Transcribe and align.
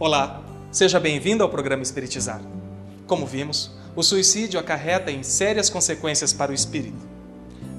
Olá, 0.00 0.40
seja 0.72 0.98
bem-vindo 0.98 1.42
ao 1.42 1.50
programa 1.50 1.82
Espiritizar. 1.82 2.40
Como 3.06 3.26
vimos, 3.26 3.70
o 3.94 4.02
suicídio 4.02 4.58
acarreta 4.58 5.10
em 5.10 5.22
sérias 5.22 5.68
consequências 5.68 6.32
para 6.32 6.50
o 6.50 6.54
espírito. 6.54 6.96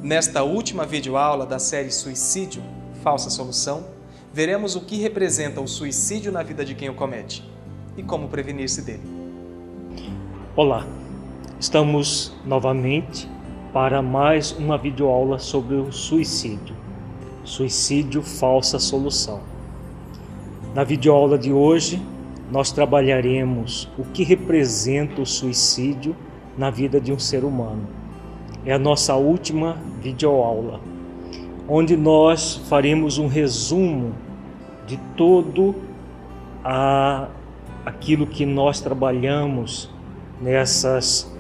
Nesta 0.04 0.44
última 0.44 0.86
videoaula 0.86 1.48
da 1.48 1.58
série 1.58 1.90
Suicídio 1.90 2.62
Falsa 3.02 3.32
Solução, 3.32 3.88
veremos 4.32 4.76
o 4.76 4.82
que 4.82 4.98
representa 4.98 5.60
o 5.62 5.68
suicídio 5.68 6.32
na 6.32 6.44
vida 6.44 6.64
de 6.64 6.76
quem 6.76 6.90
o 6.90 6.94
comete 6.94 7.44
e 7.98 8.04
como 8.04 8.28
prevenir-se 8.28 8.84
dele. 8.84 9.02
Olá, 10.56 10.86
estamos 11.60 12.32
novamente 12.46 13.28
para 13.74 14.00
mais 14.00 14.52
uma 14.52 14.78
videoaula 14.78 15.40
sobre 15.40 15.74
o 15.74 15.92
suicídio. 15.92 16.76
Suicídio 17.44 18.22
Falsa 18.22 18.78
Solução. 18.78 19.42
Na 20.76 20.86
videoaula 20.86 21.38
de 21.38 21.52
hoje, 21.52 22.02
nós 22.52 22.72
trabalharemos 22.72 23.90
o 23.98 24.04
que 24.04 24.24
representa 24.24 25.22
o 25.22 25.26
suicídio 25.26 26.14
na 26.58 26.70
vida 26.70 27.00
de 27.00 27.14
um 27.14 27.18
ser 27.18 27.46
humano. 27.46 27.88
É 28.66 28.74
a 28.74 28.78
nossa 28.78 29.16
última 29.16 29.78
videoaula, 30.02 30.82
onde 31.68 31.96
nós 31.96 32.58
faremos 32.68 33.18
um 33.18 33.28
resumo 33.28 34.14
de 34.86 35.00
todo 35.16 35.74
a, 36.64 37.30
aquilo 37.86 38.28
que 38.28 38.46
nós 38.46 38.82
trabalhamos 38.82 39.90
nessas 40.42 41.32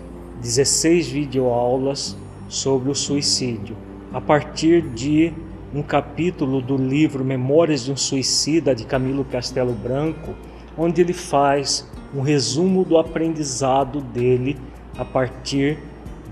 16 0.42 1.10
videoaulas 1.10 2.18
sobre 2.48 2.90
o 2.90 2.96
suicídio, 2.96 3.76
a 4.14 4.22
partir 4.22 4.82
de 4.82 5.34
um 5.74 5.84
capítulo 5.84 6.62
do 6.62 6.78
livro 6.78 7.24
Memórias 7.24 7.84
de 7.84 7.92
um 7.92 7.98
Suicida, 7.98 8.74
de 8.74 8.86
Camilo 8.86 9.26
Castelo 9.26 9.74
Branco, 9.74 10.34
onde 10.78 11.02
ele 11.02 11.14
faz 11.14 11.90
um 12.14 12.22
resumo 12.22 12.84
do 12.84 12.98
aprendizado 12.98 14.02
dele 14.02 14.58
a 14.98 15.06
partir 15.06 15.80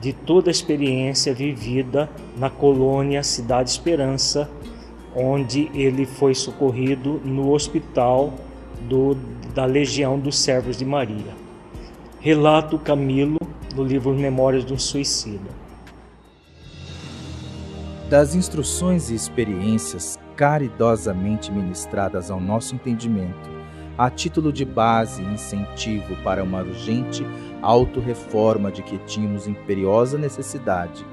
de 0.01 0.13
toda 0.13 0.49
a 0.49 0.51
experiência 0.51 1.33
vivida 1.33 2.09
na 2.37 2.49
colônia 2.49 3.23
Cidade 3.23 3.69
Esperança, 3.69 4.49
onde 5.15 5.69
ele 5.73 6.05
foi 6.05 6.33
socorrido 6.33 7.21
no 7.23 7.51
hospital 7.51 8.33
do, 8.87 9.15
da 9.53 9.65
Legião 9.65 10.17
dos 10.19 10.37
Servos 10.37 10.77
de 10.77 10.85
Maria. 10.85 11.33
Relato 12.19 12.77
Camilo 12.77 13.39
no 13.75 13.83
livro 13.83 14.13
Memórias 14.13 14.65
de 14.65 14.73
um 14.73 14.79
Suicida 14.79 15.59
das 18.09 18.33
instruções 18.33 19.11
e 19.11 19.15
experiências 19.15 20.17
caridosamente 20.35 21.51
ministradas 21.51 22.31
ao 22.31 22.39
nosso 22.39 22.73
entendimento, 22.73 23.49
a 23.99 24.09
título 24.09 24.53
de 24.53 24.63
base 24.63 25.21
e 25.21 25.25
incentivo 25.25 26.15
para 26.23 26.41
uma 26.41 26.61
urgente 26.61 27.21
autorreforma 27.61 28.71
de 28.71 28.81
que 28.81 28.97
tínhamos 28.99 29.45
imperiosa 29.45 30.17
necessidade, 30.17 31.05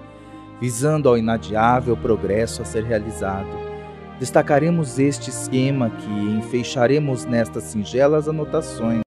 visando 0.61 1.09
ao 1.09 1.19
inadiável 1.19 1.97
progresso 1.97 2.62
a 2.62 2.65
ser 2.65 2.84
realizado, 2.84 3.51
destacaremos 4.20 5.01
este 5.01 5.31
esquema 5.31 5.91
que 5.91 6.09
enfeixaremos 6.09 7.25
nestas 7.25 7.65
singelas 7.65 8.28
anotações 8.28 9.06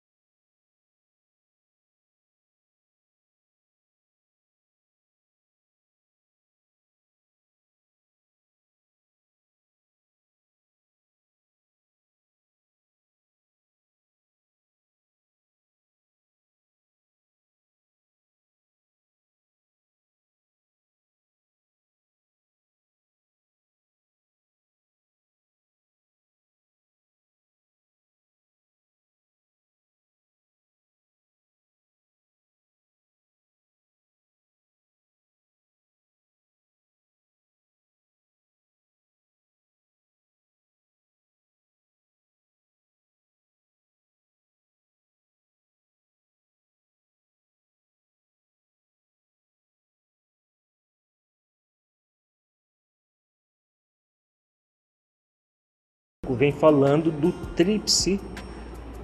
vem 56.34 56.52
falando 56.52 57.12
do 57.12 57.32
tríplice 57.56 58.20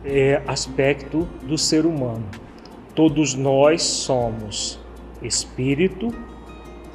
é, 0.04 0.42
aspecto 0.48 1.28
do 1.44 1.58
ser 1.58 1.86
humano. 1.86 2.26
Todos 2.96 3.36
nós 3.36 3.84
somos 3.84 4.80
espírito, 5.22 6.14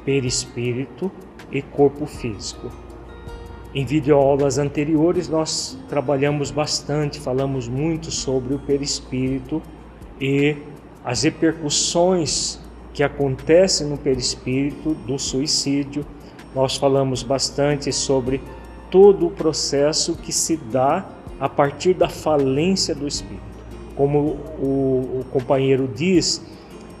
perispírito 0.03 1.11
e 1.51 1.61
corpo 1.61 2.05
físico. 2.05 2.71
Em 3.75 3.85
videoaulas 3.85 4.57
anteriores 4.57 5.27
nós 5.27 5.77
trabalhamos 5.89 6.51
bastante, 6.51 7.19
falamos 7.19 7.67
muito 7.67 8.11
sobre 8.11 8.53
o 8.53 8.59
perispírito 8.59 9.61
e 10.19 10.57
as 11.03 11.23
repercussões 11.23 12.59
que 12.93 13.01
acontecem 13.01 13.87
no 13.87 13.97
perispírito 13.97 14.93
do 14.93 15.17
suicídio. 15.17 16.05
Nós 16.53 16.77
falamos 16.77 17.23
bastante 17.23 17.91
sobre 17.91 18.41
todo 18.93 19.25
o 19.25 19.31
processo 19.31 20.15
que 20.15 20.31
se 20.31 20.55
dá 20.55 21.03
a 21.39 21.49
partir 21.49 21.95
da 21.95 22.07
falência 22.07 22.93
do 22.93 23.07
espírito. 23.07 23.41
Como 23.95 24.37
o, 24.59 25.21
o 25.21 25.25
companheiro 25.31 25.87
diz, 25.87 26.45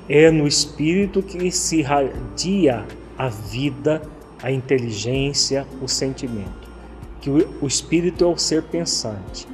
é 0.09 0.31
no 0.31 0.47
espírito 0.47 1.21
que 1.21 1.51
se 1.51 1.81
irradia 1.81 2.83
a 3.15 3.29
vida, 3.29 4.01
a 4.41 4.51
inteligência, 4.51 5.67
o 5.83 5.87
sentimento. 5.87 6.67
Que 7.21 7.29
o, 7.29 7.47
o 7.61 7.67
espírito 7.67 8.23
é 8.23 8.27
o 8.27 8.37
ser 8.39 8.63
pensante. 8.63 9.47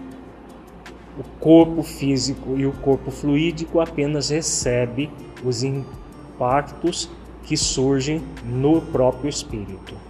O 1.19 1.23
corpo 1.41 1.83
físico 1.83 2.57
e 2.57 2.65
o 2.65 2.71
corpo 2.71 3.11
fluídico 3.11 3.81
apenas 3.81 4.29
recebe 4.29 5.09
os 5.43 5.61
impactos 5.61 7.09
que 7.43 7.57
surgem 7.57 8.23
no 8.45 8.79
próprio 8.79 9.29
espírito 9.29 10.08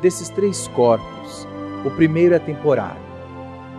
desses 0.00 0.28
três 0.28 0.68
corpos, 0.68 1.46
o 1.84 1.90
primeiro 1.90 2.34
é 2.34 2.38
temporário, 2.38 3.02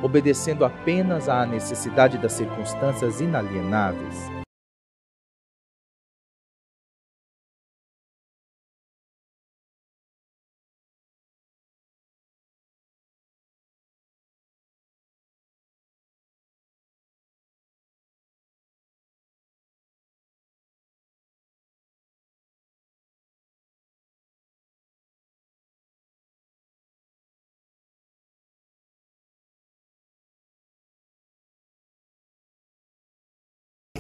obedecendo 0.02 0.66
apenas 0.66 1.28
à 1.28 1.46
necessidade 1.46 2.18
das 2.18 2.34
circunstâncias 2.34 3.22
inalienáveis 3.22 4.37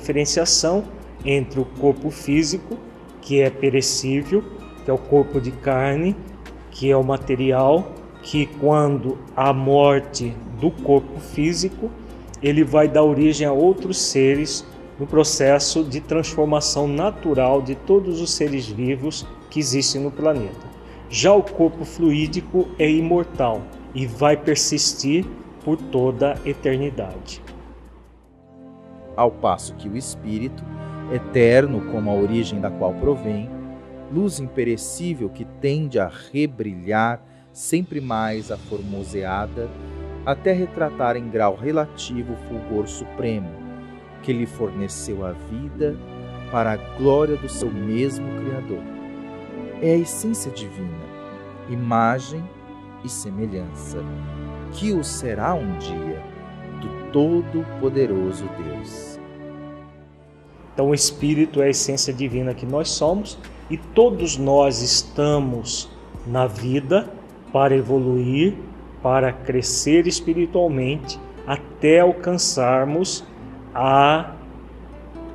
diferenciação 0.07 0.85
entre 1.25 1.59
o 1.59 1.65
corpo 1.65 2.09
físico, 2.09 2.77
que 3.21 3.41
é 3.41 3.49
perecível, 3.49 4.41
que 4.85 4.89
é 4.89 4.93
o 4.93 4.97
corpo 4.97 5.41
de 5.41 5.51
carne, 5.51 6.15
que 6.71 6.89
é 6.89 6.95
o 6.95 7.03
material 7.03 7.91
que 8.23 8.45
quando 8.45 9.17
a 9.35 9.51
morte 9.51 10.33
do 10.59 10.71
corpo 10.71 11.19
físico, 11.19 11.91
ele 12.41 12.63
vai 12.63 12.87
dar 12.87 13.03
origem 13.03 13.45
a 13.45 13.51
outros 13.51 13.97
seres 13.97 14.65
no 14.97 15.05
processo 15.05 15.83
de 15.83 15.99
transformação 15.99 16.87
natural 16.87 17.61
de 17.61 17.75
todos 17.75 18.21
os 18.21 18.31
seres 18.31 18.65
vivos 18.65 19.25
que 19.49 19.59
existem 19.59 20.01
no 20.01 20.11
planeta. 20.11 20.67
Já 21.09 21.33
o 21.33 21.43
corpo 21.43 21.83
fluídico 21.83 22.67
é 22.79 22.89
imortal 22.89 23.61
e 23.93 24.05
vai 24.05 24.37
persistir 24.37 25.25
por 25.63 25.77
toda 25.77 26.33
a 26.33 26.49
eternidade 26.49 27.46
ao 29.17 29.31
passo 29.31 29.73
que 29.73 29.89
o 29.89 29.97
espírito, 29.97 30.63
eterno 31.11 31.81
como 31.91 32.09
a 32.09 32.13
origem 32.13 32.61
da 32.61 32.71
qual 32.71 32.93
provém, 32.93 33.49
luz 34.13 34.39
imperecível 34.39 35.29
que 35.29 35.43
tende 35.59 35.99
a 35.99 36.09
rebrilhar 36.31 37.21
sempre 37.51 37.99
mais 37.99 38.51
a 38.51 38.57
formoseada, 38.57 39.69
até 40.25 40.53
retratar 40.53 41.17
em 41.17 41.27
grau 41.27 41.55
relativo 41.55 42.33
o 42.33 42.47
fulgor 42.47 42.87
supremo 42.87 43.67
que 44.21 44.33
lhe 44.33 44.45
forneceu 44.45 45.25
a 45.25 45.31
vida 45.31 45.95
para 46.51 46.73
a 46.73 46.77
glória 46.97 47.35
do 47.37 47.49
seu 47.49 47.71
mesmo 47.71 48.27
Criador. 48.41 48.83
É 49.81 49.93
a 49.93 49.97
essência 49.97 50.51
divina, 50.51 51.05
imagem 51.69 52.43
e 53.03 53.09
semelhança, 53.09 53.99
que 54.73 54.91
o 54.91 55.03
será 55.03 55.53
um 55.53 55.77
dia 55.77 56.21
Todo-Poderoso 57.17 58.47
Deus. 58.63 59.19
Então, 60.71 60.89
o 60.89 60.93
Espírito 60.93 61.63
é 61.63 61.65
a 61.65 61.69
essência 61.69 62.13
divina 62.13 62.53
que 62.53 62.63
nós 62.63 62.89
somos 62.89 63.39
e 63.71 63.75
todos 63.75 64.37
nós 64.37 64.83
estamos 64.83 65.89
na 66.27 66.45
vida 66.45 67.11
para 67.51 67.75
evoluir, 67.75 68.53
para 69.01 69.33
crescer 69.33 70.05
espiritualmente 70.05 71.19
até 71.47 72.01
alcançarmos 72.01 73.25
a 73.73 74.35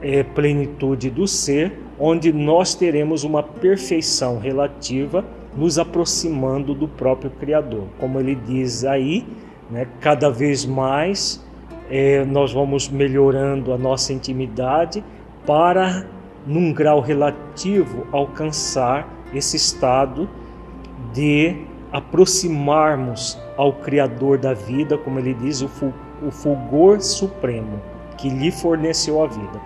é, 0.00 0.22
plenitude 0.22 1.10
do 1.10 1.26
ser, 1.26 1.80
onde 1.98 2.32
nós 2.32 2.76
teremos 2.76 3.24
uma 3.24 3.42
perfeição 3.42 4.38
relativa, 4.38 5.24
nos 5.56 5.80
aproximando 5.80 6.76
do 6.76 6.86
próprio 6.86 7.32
Criador. 7.32 7.88
Como 7.98 8.20
ele 8.20 8.36
diz 8.36 8.84
aí, 8.84 9.26
né, 9.68 9.88
cada 10.00 10.30
vez 10.30 10.64
mais 10.64 11.44
é, 11.94 12.24
nós 12.24 12.54
vamos 12.54 12.88
melhorando 12.88 13.70
a 13.70 13.76
nossa 13.76 14.14
intimidade 14.14 15.04
para, 15.46 16.06
num 16.46 16.72
grau 16.72 17.00
relativo, 17.00 18.06
alcançar 18.10 19.06
esse 19.34 19.58
estado 19.58 20.26
de 21.12 21.54
aproximarmos 21.92 23.38
ao 23.58 23.74
Criador 23.74 24.38
da 24.38 24.54
vida, 24.54 24.96
como 24.96 25.18
ele 25.18 25.34
diz, 25.34 25.60
o 25.60 26.30
fulgor 26.30 27.02
supremo 27.02 27.78
que 28.16 28.30
lhe 28.30 28.50
forneceu 28.50 29.22
a 29.22 29.26
vida. 29.26 29.60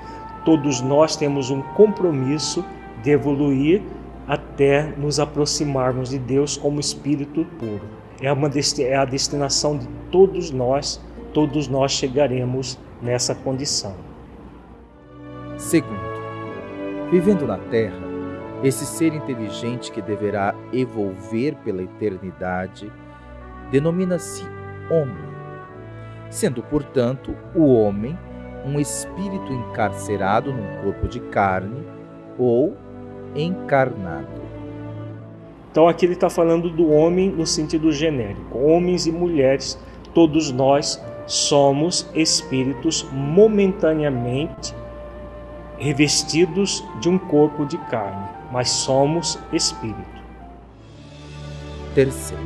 Todos 0.44 0.80
nós 0.80 1.14
temos 1.14 1.50
um 1.50 1.62
compromisso 1.62 2.64
de 3.04 3.12
evoluir 3.12 3.82
até 4.26 4.92
nos 4.96 5.20
aproximarmos 5.20 6.10
de 6.10 6.18
Deus 6.18 6.56
como 6.56 6.80
Espírito 6.80 7.46
puro. 7.60 7.82
É, 8.20 8.32
uma, 8.32 8.50
é 8.80 8.96
a 8.96 9.04
destinação 9.04 9.78
de 9.78 9.86
todos 10.10 10.50
nós, 10.50 11.00
todos 11.36 11.68
nós 11.68 11.92
chegaremos 11.92 12.78
nessa 13.02 13.34
condição. 13.34 13.94
Segundo, 15.58 16.00
vivendo 17.10 17.46
na 17.46 17.58
Terra, 17.58 18.00
esse 18.64 18.86
ser 18.86 19.12
inteligente 19.12 19.92
que 19.92 20.00
deverá 20.00 20.54
evolver 20.72 21.54
pela 21.56 21.82
eternidade 21.82 22.90
denomina-se 23.70 24.44
homem, 24.90 25.28
sendo, 26.30 26.62
portanto, 26.62 27.36
o 27.54 27.70
homem 27.70 28.18
um 28.64 28.80
espírito 28.80 29.52
encarcerado 29.52 30.54
num 30.54 30.82
corpo 30.84 31.06
de 31.06 31.20
carne 31.20 31.86
ou 32.38 32.74
encarnado. 33.34 34.40
Então 35.70 35.86
aqui 35.86 36.06
ele 36.06 36.14
está 36.14 36.30
falando 36.30 36.70
do 36.70 36.90
homem 36.90 37.28
no 37.28 37.46
sentido 37.46 37.92
genérico. 37.92 38.58
Homens 38.58 39.06
e 39.06 39.12
mulheres, 39.12 39.78
todos 40.14 40.50
nós 40.50 40.98
somos 41.26 42.08
espíritos 42.14 43.06
momentaneamente 43.12 44.74
revestidos 45.78 46.84
de 47.00 47.08
um 47.08 47.18
corpo 47.18 47.66
de 47.66 47.76
carne, 47.76 48.28
mas 48.50 48.70
somos 48.70 49.38
espírito. 49.52 50.16
Terceiro, 51.94 52.44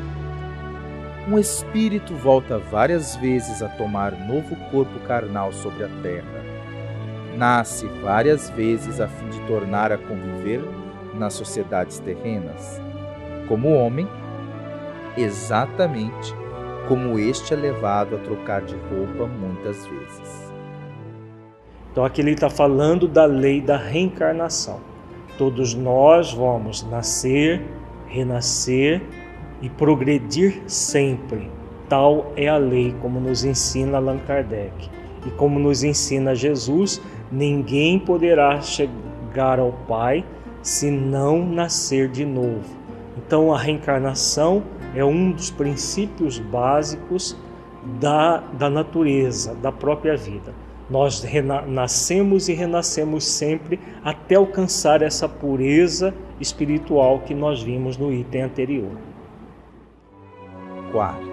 um 1.28 1.38
espírito 1.38 2.14
volta 2.14 2.58
várias 2.58 3.14
vezes 3.16 3.62
a 3.62 3.68
tomar 3.68 4.12
novo 4.12 4.56
corpo 4.70 4.98
carnal 5.06 5.52
sobre 5.52 5.84
a 5.84 5.88
terra. 6.02 6.40
Nasce 7.36 7.86
várias 8.02 8.50
vezes 8.50 9.00
a 9.00 9.06
fim 9.06 9.28
de 9.28 9.40
tornar 9.42 9.92
a 9.92 9.98
conviver 9.98 10.60
nas 11.14 11.34
sociedades 11.34 11.98
terrenas. 12.00 12.80
Como 13.46 13.72
homem, 13.72 14.08
exatamente 15.16 16.34
como 16.88 17.18
este 17.18 17.54
é 17.54 17.56
levado 17.56 18.16
a 18.16 18.18
trocar 18.18 18.62
de 18.62 18.74
roupa 18.74 19.26
muitas 19.26 19.86
vezes. 19.86 20.52
Então 21.90 22.04
aqui 22.04 22.20
ele 22.20 22.32
está 22.32 22.48
falando 22.48 23.08
da 23.08 23.24
lei 23.24 23.60
da 23.60 23.76
reencarnação. 23.76 24.80
Todos 25.36 25.74
nós 25.74 26.32
vamos 26.32 26.82
nascer, 26.84 27.62
renascer 28.06 29.02
e 29.60 29.68
progredir 29.68 30.62
sempre. 30.66 31.50
Tal 31.88 32.32
é 32.36 32.48
a 32.48 32.56
lei, 32.56 32.94
como 33.02 33.18
nos 33.18 33.44
ensina 33.44 33.96
Allan 33.96 34.18
Kardec. 34.18 34.88
E 35.26 35.30
como 35.32 35.58
nos 35.58 35.82
ensina 35.82 36.34
Jesus, 36.34 37.00
ninguém 37.30 37.98
poderá 37.98 38.60
chegar 38.60 39.58
ao 39.58 39.72
Pai 39.88 40.24
se 40.62 40.90
não 40.90 41.44
nascer 41.44 42.08
de 42.08 42.24
novo. 42.24 42.78
Então 43.16 43.52
a 43.52 43.58
reencarnação 43.58 44.62
é 44.94 45.04
um 45.04 45.31
dos 45.31 45.50
princípios 45.50 46.38
básicos 46.38 47.37
da, 48.00 48.38
da 48.38 48.69
natureza, 48.69 49.54
da 49.54 49.72
própria 49.72 50.16
vida. 50.16 50.52
Nós 50.88 51.25
nascemos 51.69 52.48
e 52.48 52.52
renascemos 52.52 53.25
sempre 53.25 53.78
até 54.04 54.34
alcançar 54.34 55.02
essa 55.02 55.28
pureza 55.28 56.12
espiritual 56.40 57.20
que 57.20 57.32
nós 57.32 57.62
vimos 57.62 57.96
no 57.96 58.12
item 58.12 58.42
anterior. 58.42 58.90
Quarto. 60.90 61.29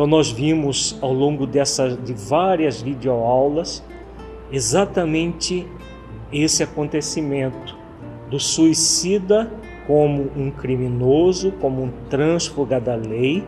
Então 0.00 0.08
nós 0.08 0.30
vimos 0.30 0.98
ao 1.02 1.12
longo 1.12 1.46
dessas 1.46 2.02
de 2.02 2.14
várias 2.14 2.80
videoaulas 2.80 3.84
exatamente 4.50 5.66
esse 6.32 6.62
acontecimento 6.62 7.76
do 8.30 8.40
suicida 8.40 9.52
como 9.86 10.30
um 10.34 10.50
criminoso, 10.50 11.52
como 11.60 11.82
um 11.82 11.90
trânsfuga 12.08 12.80
da 12.80 12.94
lei, 12.94 13.44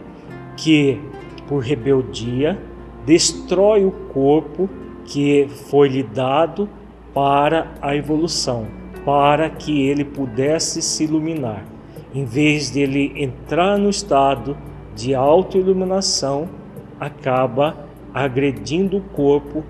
que 0.55 1.01
por 1.49 1.63
rebeldia 1.63 2.61
destrói 3.07 3.87
o 3.87 3.91
corpo 4.13 4.69
que 5.07 5.49
foi 5.71 5.89
lhe 5.89 6.03
dado 6.03 6.69
para 7.15 7.73
a 7.81 7.97
evolução, 7.97 8.67
para 9.07 9.49
que 9.49 9.89
ele 9.89 10.05
pudesse 10.05 10.83
se 10.83 11.05
iluminar. 11.05 11.65
Em 12.15 12.27
vez 12.27 12.71
de 12.71 12.81
ele 12.81 13.11
entrar 13.17 13.79
no 13.79 13.89
estado 13.89 14.55
de 14.95 15.15
autoiluminação 15.15 16.49
acaba 17.01 17.77
agredindo 18.13 18.99
o 18.99 19.01
corpo, 19.01 19.65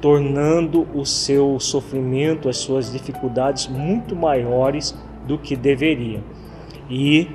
tornando 0.00 0.86
o 0.94 1.04
seu 1.04 1.58
sofrimento, 1.60 2.48
as 2.48 2.56
suas 2.56 2.90
dificuldades 2.92 3.68
muito 3.68 4.16
maiores 4.16 4.96
do 5.26 5.36
que 5.36 5.54
deveria. 5.54 6.22
E, 6.88 7.28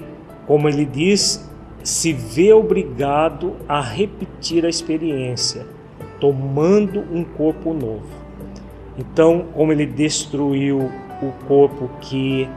como 0.48 0.68
ele 0.68 0.86
diz, 0.86 1.50
se 1.84 2.12
vê 2.12 2.52
obrigado 2.52 3.54
a 3.68 3.80
repetir 3.80 4.66
a 4.66 4.70
experiência, 4.70 5.66
tomando 6.20 7.02
um 7.12 7.24
corpo 7.24 7.74
novo. 7.74 8.08
Então, 8.98 9.46
como 9.54 9.72
ele 9.72 9.86
destruiu 9.86 10.90
o 11.22 11.32
corpo 11.48 11.90
que 12.02 12.50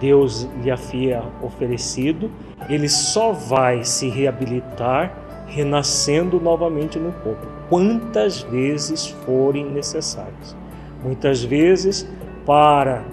Deus 0.00 0.48
lhe 0.62 0.70
havia 0.70 1.22
oferecido, 1.42 2.30
ele 2.68 2.88
só 2.88 3.32
vai 3.32 3.84
se 3.84 4.08
reabilitar 4.08 5.26
renascendo 5.46 6.40
novamente 6.40 6.98
no 6.98 7.12
corpo, 7.12 7.46
quantas 7.68 8.42
vezes 8.42 9.06
forem 9.06 9.64
necessárias. 9.64 10.56
Muitas 11.02 11.42
vezes, 11.42 12.06
para 12.44 13.04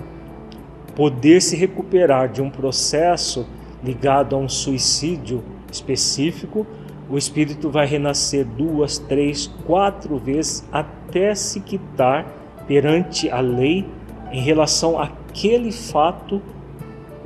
poder 0.96 1.42
se 1.42 1.56
recuperar 1.56 2.30
de 2.30 2.42
um 2.42 2.50
processo 2.50 3.46
ligado 3.84 4.36
a 4.36 4.40
um 4.40 4.50
suicídio 4.50 5.44
específico, 5.72 6.66
o 7.10 7.18
espírito 7.18 7.70
vai 7.70 7.86
renascer 7.86 8.46
duas, 8.46 8.98
três, 8.98 9.48
quatro 9.66 10.18
vezes 10.18 10.68
até 10.72 11.36
se 11.36 11.60
quitar 11.60 12.26
perante 12.68 13.30
a 13.30 13.40
lei 13.40 13.86
em 14.32 14.42
relação 14.42 15.00
àquele 15.00 15.72
fato 15.72 16.42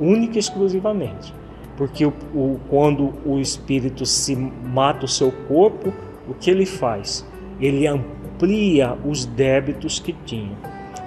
única 0.00 0.36
e 0.36 0.40
exclusivamente. 0.40 1.37
Porque 1.78 2.04
o, 2.04 2.12
o, 2.34 2.60
quando 2.68 3.14
o 3.24 3.38
espírito 3.38 4.04
se 4.04 4.34
mata 4.34 5.04
o 5.04 5.08
seu 5.08 5.30
corpo, 5.46 5.92
o 6.28 6.34
que 6.34 6.50
ele 6.50 6.66
faz? 6.66 7.24
Ele 7.60 7.86
amplia 7.86 8.98
os 9.04 9.24
débitos 9.24 10.00
que 10.00 10.12
tinha. 10.12 10.58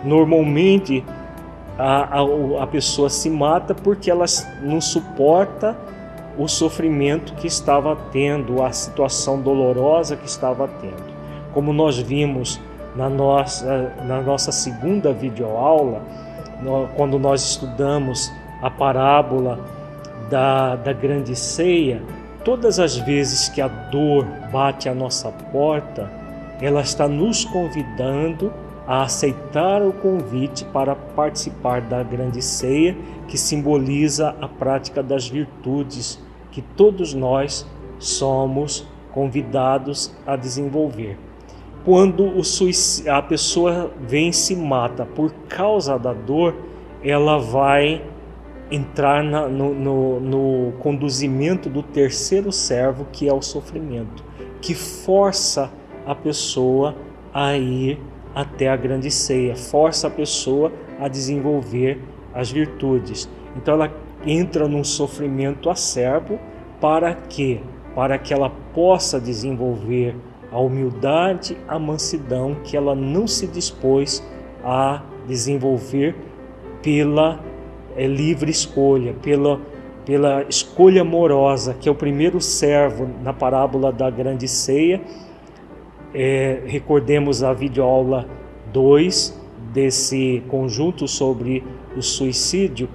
Normalmente 0.06 1.04
a, 1.78 2.20
a, 2.20 2.64
a 2.64 2.68
pessoa 2.68 3.10
se 3.10 3.30
mata 3.30 3.76
porque 3.76 4.10
ela 4.10 4.26
não 4.64 4.80
suporta 4.80 5.78
o 6.38 6.48
sofrimento 6.48 7.34
que 7.34 7.48
estava 7.48 7.94
tendo, 8.12 8.64
a 8.64 8.72
situação 8.72 9.42
dolorosa 9.42 10.16
que 10.16 10.26
estava 10.26 10.70
tendo. 10.80 11.12
Como 11.54 11.74
nós 11.74 11.98
vimos 11.98 12.62
na 12.96 13.10
nossa, 13.10 13.94
na 14.06 14.22
nossa 14.22 14.54
segunda 14.54 15.12
videoaula, 15.12 16.02
quando 16.96 17.20
nós 17.20 17.44
estudamos 17.44 18.32
a 18.62 18.70
parábola 18.70 19.60
da, 20.32 20.78
da 20.78 20.94
grande 20.94 21.36
ceia, 21.36 22.02
todas 22.44 22.80
as 22.80 22.96
vezes 22.96 23.50
que 23.50 23.62
a 23.62 23.68
dor 23.68 24.26
bate 24.52 24.88
à 24.88 24.96
nossa 24.96 25.30
porta, 25.30 26.10
ela 26.62 26.82
está 26.82 27.08
nos 27.08 27.44
convidando 27.44 28.52
a 28.88 29.04
aceitar 29.04 29.82
o 29.82 29.92
convite 29.92 30.64
para 30.66 30.96
participar 30.96 31.82
da 31.82 32.02
grande 32.02 32.42
ceia, 32.42 32.98
que 33.28 33.38
simboliza 33.38 34.36
a 34.42 34.48
prática 34.48 35.04
das 35.04 35.28
virtudes 35.28 36.18
que 36.50 36.62
todos 36.62 37.14
nós 37.14 37.68
somos 38.00 38.88
convidados 39.12 40.16
a 40.26 40.36
desenvolver. 40.36 41.18
Quando 41.84 42.32
a 43.08 43.22
pessoa 43.22 43.92
vem 44.00 44.30
e 44.30 44.34
se 44.34 44.56
mata 44.56 45.06
por 45.06 45.32
causa 45.50 45.98
da 45.98 46.14
dor, 46.14 46.56
ela 47.04 47.38
vai 47.38 48.02
entrar 48.72 49.24
na, 49.24 49.48
no, 49.48 49.74
no, 49.74 50.20
no 50.20 50.72
conduzimento 50.80 51.70
do 51.70 51.84
terceiro 51.84 52.52
servo, 52.52 53.06
que 53.12 53.28
é 53.28 53.34
o 53.34 53.42
sofrimento, 53.42 54.24
que 54.62 54.74
força 54.74 55.72
a 56.06 56.16
pessoa 56.16 56.96
a 57.34 57.56
ir 57.58 58.00
até 58.34 58.70
a 58.70 58.76
grande 58.76 59.12
ceia, 59.12 59.56
força 59.56 60.08
a 60.08 60.10
pessoa 60.10 60.72
a 61.00 61.08
desenvolver 61.08 62.02
as 62.34 62.50
virtudes. 62.50 63.30
Então 63.56 63.74
ela 63.74 63.92
entra 64.26 64.68
num 64.68 64.84
sofrimento 64.84 65.70
acerbo 65.70 66.40
para 66.80 67.14
que 67.14 67.62
para 67.94 68.18
que 68.18 68.34
ela 68.34 68.50
possa 68.74 69.20
desenvolver 69.20 70.16
a 70.50 70.58
humildade, 70.60 71.58
a 71.68 71.78
mansidão 71.78 72.56
que 72.64 72.78
ela 72.78 72.96
não 72.96 73.28
se 73.28 73.46
dispôs 73.48 74.24
a 74.64 75.02
desenvolver 75.28 76.16
pela 76.82 77.40
é, 77.96 78.08
livre 78.08 78.52
escolha, 78.52 79.14
pela, 79.22 79.60
pela 80.06 80.44
escolha 80.44 81.02
amorosa, 81.02 81.74
que 81.74 81.88
é 81.88 81.92
o 81.92 81.96
primeiro 81.96 82.40
servo 82.40 83.10
na 83.24 83.34
parábola 83.34 83.92
da 83.92 84.10
grande 84.10 84.48
ceia. 84.48 85.02
É, 86.14 86.62
recordemos 86.66 87.44
a 87.44 87.54
videoaula 87.54 88.28
2 88.74 89.40
desse 89.74 90.44
conjunto 90.48 91.08
sobre 91.08 91.64
o 91.96 92.02
suicídio. 92.02 92.90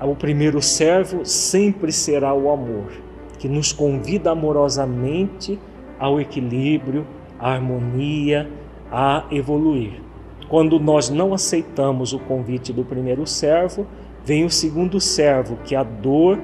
O 0.00 0.14
primeiro 0.14 0.62
servo 0.62 1.24
sempre 1.24 1.92
será 1.92 2.32
o 2.32 2.50
amor, 2.50 2.92
que 3.38 3.48
nos 3.48 3.72
convida 3.72 4.30
amorosamente 4.30 5.58
ao 5.98 6.20
equilíbrio, 6.20 7.06
à 7.38 7.52
harmonia, 7.52 8.48
a 8.90 9.24
evoluir. 9.30 10.00
Quando 10.48 10.80
nós 10.80 11.10
não 11.10 11.32
aceitamos 11.32 12.12
o 12.12 12.18
convite 12.18 12.72
do 12.72 12.84
primeiro 12.84 13.26
servo, 13.26 13.86
vem 14.24 14.44
o 14.44 14.50
segundo 14.50 15.00
servo, 15.00 15.56
que 15.64 15.74
é 15.74 15.78
a 15.78 15.82
dor 15.82 16.38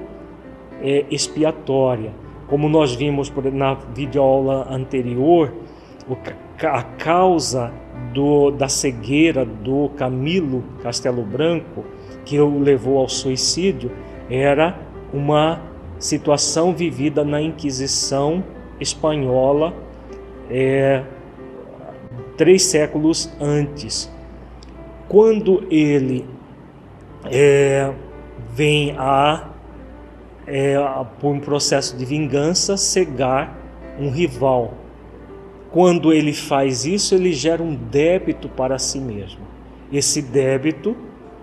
é, 0.82 1.04
expiatória. 1.10 2.12
Como 2.48 2.68
nós 2.68 2.94
vimos 2.94 3.32
na 3.52 3.74
videoaula 3.74 4.68
anterior, 4.70 5.52
a 6.62 6.82
causa 6.82 7.72
do, 8.12 8.50
da 8.50 8.68
cegueira 8.68 9.44
do 9.44 9.90
Camilo 9.96 10.62
Castelo 10.82 11.22
Branco, 11.22 11.84
que 12.24 12.38
o 12.38 12.58
levou 12.60 12.98
ao 12.98 13.08
suicídio, 13.08 13.90
era 14.30 14.78
uma 15.12 15.60
situação 15.98 16.72
vivida 16.72 17.24
na 17.24 17.40
Inquisição 17.40 18.44
espanhola 18.80 19.74
é, 20.50 21.02
três 22.36 22.62
séculos 22.64 23.30
antes. 23.40 24.10
Quando 25.08 25.64
ele 25.70 26.24
é, 27.30 27.92
vem 28.52 28.94
a, 28.98 29.48
é, 30.46 30.76
por 31.20 31.32
um 31.32 31.40
processo 31.40 31.96
de 31.96 32.04
vingança, 32.04 32.76
cegar 32.76 33.56
um 33.98 34.10
rival. 34.10 34.74
Quando 35.70 36.12
ele 36.12 36.32
faz 36.32 36.84
isso, 36.86 37.14
ele 37.14 37.32
gera 37.32 37.62
um 37.62 37.74
débito 37.74 38.48
para 38.48 38.78
si 38.78 38.98
mesmo. 38.98 39.40
Esse 39.92 40.22
débito 40.22 40.96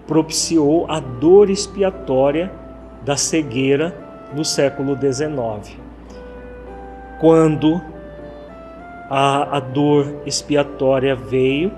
propiciou 0.07 0.85
a 0.89 0.99
dor 0.99 1.49
expiatória 1.49 2.51
da 3.03 3.15
cegueira 3.15 3.95
no 4.33 4.43
século 4.43 4.97
XIX 4.99 5.83
quando 7.23 7.81
a, 9.09 9.55
a 9.55 9.59
dor 9.61 10.23
expiatória 10.25 11.15
veio, 11.15 11.71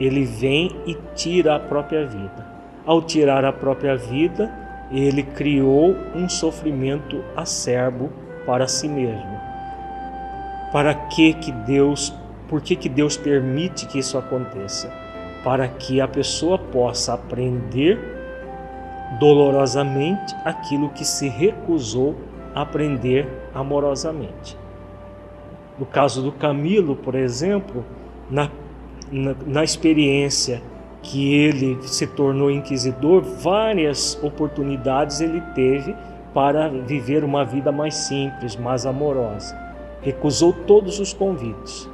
ele 0.00 0.24
vem 0.24 0.74
e 0.84 0.96
tira 1.14 1.54
a 1.54 1.60
própria 1.60 2.04
vida. 2.04 2.47
Ao 2.88 3.02
tirar 3.02 3.44
a 3.44 3.52
própria 3.52 3.94
vida, 3.94 4.50
ele 4.90 5.22
criou 5.22 5.94
um 6.14 6.26
sofrimento 6.26 7.22
acerbo 7.36 8.10
para 8.46 8.66
si 8.66 8.88
mesmo. 8.88 9.38
Para 10.72 10.94
que 10.94 11.34
que 11.34 11.52
Deus, 11.52 12.14
por 12.48 12.62
que 12.62 12.74
que 12.74 12.88
Deus 12.88 13.14
permite 13.14 13.84
que 13.84 13.98
isso 13.98 14.16
aconteça? 14.16 14.90
Para 15.44 15.68
que 15.68 16.00
a 16.00 16.08
pessoa 16.08 16.58
possa 16.58 17.12
aprender 17.12 18.00
dolorosamente 19.20 20.34
aquilo 20.42 20.88
que 20.88 21.04
se 21.04 21.28
recusou 21.28 22.16
a 22.54 22.62
aprender 22.62 23.28
amorosamente. 23.54 24.56
No 25.78 25.84
caso 25.84 26.22
do 26.22 26.32
Camilo, 26.32 26.96
por 26.96 27.14
exemplo, 27.14 27.84
na, 28.30 28.50
na, 29.12 29.36
na 29.46 29.62
experiência 29.62 30.62
que 31.02 31.34
ele 31.34 31.78
se 31.82 32.06
tornou 32.06 32.50
inquisidor, 32.50 33.22
várias 33.22 34.18
oportunidades 34.22 35.20
ele 35.20 35.40
teve 35.54 35.94
para 36.34 36.68
viver 36.68 37.24
uma 37.24 37.44
vida 37.44 37.72
mais 37.72 37.94
simples, 37.94 38.56
mais 38.56 38.84
amorosa. 38.84 39.56
Recusou 40.02 40.52
todos 40.52 41.00
os 41.00 41.12
convites, 41.12 41.88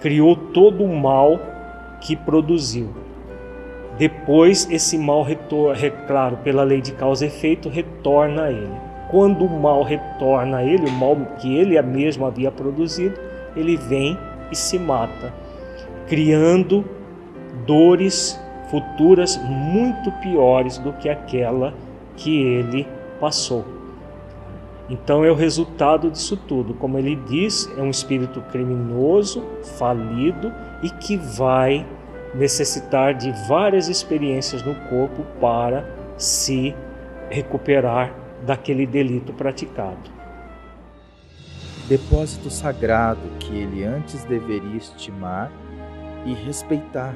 criou 0.00 0.36
todo 0.36 0.84
o 0.84 0.96
mal 0.96 1.40
que 2.00 2.16
produziu. 2.16 2.90
Depois, 3.98 4.68
esse 4.70 4.98
mal, 4.98 5.26
claro, 6.06 6.38
pela 6.38 6.62
lei 6.62 6.80
de 6.80 6.92
causa 6.92 7.24
e 7.24 7.28
efeito, 7.28 7.68
retorna 7.68 8.44
a 8.44 8.50
ele 8.50 8.92
quando 9.12 9.44
o 9.44 9.60
mal 9.60 9.82
retorna 9.82 10.56
a 10.56 10.64
ele, 10.64 10.86
o 10.86 10.90
mal 10.90 11.14
que 11.38 11.54
ele 11.54 11.80
mesmo 11.82 12.24
havia 12.24 12.50
produzido, 12.50 13.14
ele 13.54 13.76
vem 13.76 14.16
e 14.50 14.56
se 14.56 14.78
mata, 14.78 15.34
criando 16.08 16.82
dores 17.66 18.38
futuras 18.70 19.36
muito 19.44 20.10
piores 20.12 20.78
do 20.78 20.92
que 20.94 21.08
aquela 21.08 21.74
que 22.16 22.42
ele 22.42 22.86
passou. 23.20 23.64
Então 24.88 25.24
é 25.24 25.30
o 25.30 25.34
resultado 25.34 26.10
disso 26.10 26.36
tudo. 26.36 26.74
Como 26.74 26.98
ele 26.98 27.16
diz, 27.16 27.70
é 27.76 27.82
um 27.82 27.90
espírito 27.90 28.40
criminoso, 28.50 29.44
falido 29.78 30.52
e 30.82 30.90
que 30.90 31.16
vai 31.16 31.86
necessitar 32.34 33.14
de 33.14 33.30
várias 33.46 33.88
experiências 33.88 34.62
no 34.62 34.74
corpo 34.88 35.22
para 35.40 35.84
se 36.16 36.74
recuperar 37.30 38.14
daquele 38.44 38.86
delito 38.86 39.32
praticado. 39.32 40.10
Depósito 41.88 42.50
sagrado 42.50 43.20
que 43.38 43.54
ele 43.54 43.84
antes 43.84 44.24
deveria 44.24 44.76
estimar 44.76 45.52
e 46.24 46.32
respeitar 46.32 47.14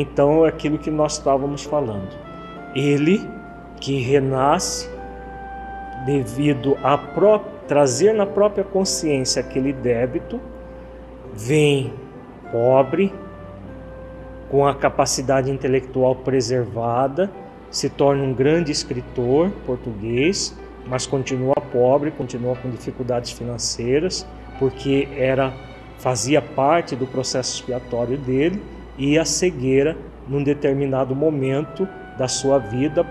Então, 0.00 0.44
aquilo 0.44 0.78
que 0.78 0.92
nós 0.92 1.14
estávamos 1.14 1.64
falando. 1.64 2.16
Ele 2.72 3.28
que 3.80 3.98
renasce 3.98 4.88
devido 6.06 6.76
própria 7.14 7.58
trazer 7.66 8.14
na 8.14 8.24
própria 8.24 8.62
consciência 8.62 9.40
aquele 9.40 9.72
débito, 9.72 10.40
vem 11.34 11.92
pobre, 12.52 13.12
com 14.48 14.66
a 14.66 14.74
capacidade 14.74 15.50
intelectual 15.50 16.14
preservada, 16.14 17.28
se 17.68 17.90
torna 17.90 18.22
um 18.22 18.32
grande 18.32 18.70
escritor 18.70 19.50
português, 19.66 20.56
mas 20.86 21.08
continua 21.08 21.56
pobre, 21.56 22.12
continua 22.12 22.54
com 22.54 22.70
dificuldades 22.70 23.32
financeiras, 23.32 24.24
porque 24.60 25.08
era 25.16 25.52
fazia 25.98 26.40
parte 26.40 26.94
do 26.94 27.06
processo 27.06 27.56
expiatório 27.56 28.16
dele 28.16 28.62
e 28.98 29.18
a 29.18 29.24
cegueira 29.24 29.96
num 30.26 30.42
determinado 30.42 31.14
momento 31.14 31.88
da 32.18 32.26
sua 32.26 32.58
vida 32.58 33.06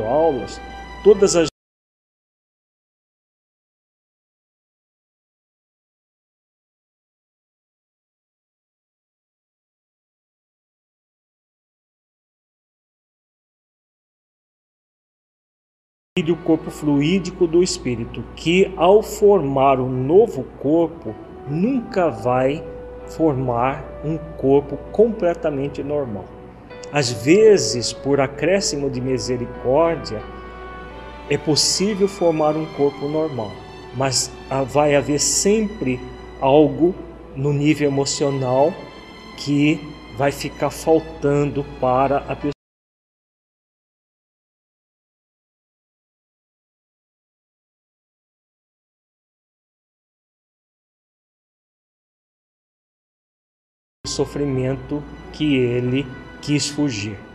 aulas, 0.00 0.60
todas 1.02 1.36
as 1.36 1.52
o 16.30 16.36
corpo 16.36 16.70
fluídico 16.70 17.46
do 17.46 17.62
espírito, 17.62 18.22
que 18.36 18.72
ao 18.76 19.02
formar 19.02 19.80
um 19.80 19.88
novo 19.88 20.44
corpo, 20.60 21.14
nunca 21.48 22.10
vai 22.10 22.62
formar 23.06 23.82
um 24.04 24.16
corpo 24.36 24.76
completamente 24.92 25.82
normal. 25.82 26.24
Às 26.92 27.10
vezes, 27.10 27.90
por 27.90 28.20
acréscimo 28.20 28.90
de 28.90 29.00
misericórdia, 29.00 30.22
é 31.30 31.38
possível 31.38 32.06
formar 32.06 32.54
um 32.54 32.66
corpo 32.74 33.08
normal, 33.08 33.50
mas 33.96 34.30
vai 34.68 34.94
haver 34.94 35.18
sempre 35.18 35.98
algo 36.38 36.94
no 37.34 37.50
nível 37.50 37.88
emocional 37.88 38.74
que 39.38 39.80
vai 40.18 40.30
ficar 40.30 40.68
faltando 40.68 41.64
para 41.80 42.18
a 42.18 42.36
pessoa. 42.36 42.52
sofrimento 54.06 55.02
que 55.32 55.56
ele 55.56 56.04
quis 56.42 56.68
fugir. 56.68 57.31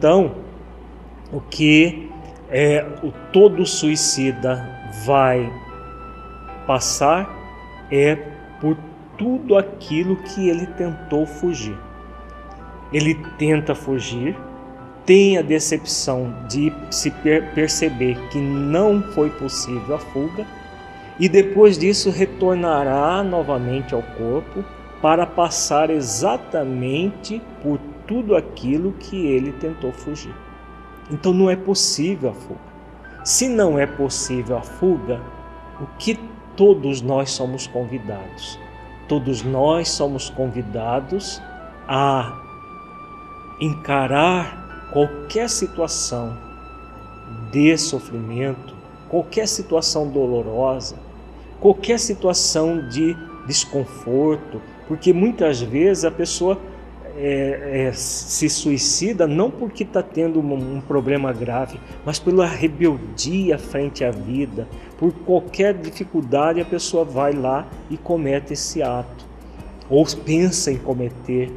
Então, 0.00 0.32
o 1.30 1.42
que 1.42 2.10
é, 2.48 2.86
o 3.02 3.12
todo 3.30 3.66
suicida 3.66 4.66
vai 5.04 5.52
passar 6.66 7.28
é 7.92 8.16
por 8.62 8.78
tudo 9.18 9.58
aquilo 9.58 10.16
que 10.16 10.48
ele 10.48 10.66
tentou 10.68 11.26
fugir. 11.26 11.76
Ele 12.90 13.14
tenta 13.36 13.74
fugir, 13.74 14.34
tem 15.04 15.36
a 15.36 15.42
decepção 15.42 16.32
de 16.48 16.72
se 16.90 17.10
per 17.10 17.52
perceber 17.52 18.16
que 18.30 18.38
não 18.38 19.02
foi 19.02 19.28
possível 19.28 19.96
a 19.96 19.98
fuga 19.98 20.46
e 21.18 21.28
depois 21.28 21.76
disso 21.76 22.08
retornará 22.08 23.22
novamente 23.22 23.94
ao 23.94 24.02
corpo 24.02 24.64
para 25.02 25.26
passar 25.26 25.90
exatamente 25.90 27.42
por 27.62 27.78
tudo 28.10 28.34
aquilo 28.34 28.90
que 28.98 29.24
ele 29.28 29.52
tentou 29.52 29.92
fugir. 29.92 30.34
Então 31.12 31.32
não 31.32 31.48
é 31.48 31.54
possível 31.54 32.30
a 32.30 32.34
fuga. 32.34 32.60
Se 33.24 33.48
não 33.48 33.78
é 33.78 33.86
possível 33.86 34.58
a 34.58 34.62
fuga, 34.62 35.20
o 35.80 35.86
que 35.96 36.18
todos 36.56 37.00
nós 37.00 37.30
somos 37.30 37.68
convidados? 37.68 38.58
Todos 39.08 39.44
nós 39.44 39.90
somos 39.90 40.28
convidados 40.28 41.40
a 41.86 42.36
encarar 43.60 44.88
qualquer 44.92 45.48
situação 45.48 46.36
de 47.52 47.78
sofrimento, 47.78 48.74
qualquer 49.08 49.46
situação 49.46 50.08
dolorosa, 50.08 50.96
qualquer 51.60 52.00
situação 52.00 52.88
de 52.88 53.16
desconforto, 53.46 54.60
porque 54.88 55.12
muitas 55.12 55.60
vezes 55.60 56.04
a 56.04 56.10
pessoa 56.10 56.58
é, 57.22 57.88
é, 57.88 57.92
se 57.92 58.48
suicida 58.48 59.26
não 59.26 59.50
porque 59.50 59.82
está 59.82 60.02
tendo 60.02 60.40
um, 60.40 60.76
um, 60.76 60.80
problema 60.80 61.32
grave, 61.34 61.78
mas 62.04 62.18
pela 62.18 62.46
rebeldia 62.46 63.58
frente 63.58 64.02
à 64.02 64.10
vida. 64.10 64.66
Por 64.96 65.12
qualquer 65.12 65.74
dificuldade, 65.74 66.62
a 66.62 66.64
pessoa 66.64 67.04
vai 67.04 67.34
lá 67.34 67.68
e 67.90 67.98
comete 67.98 68.54
esse 68.54 68.82
ato, 68.82 69.26
ou 69.90 70.06
pensa 70.24 70.72
em 70.72 70.78
cometer. 70.78 71.52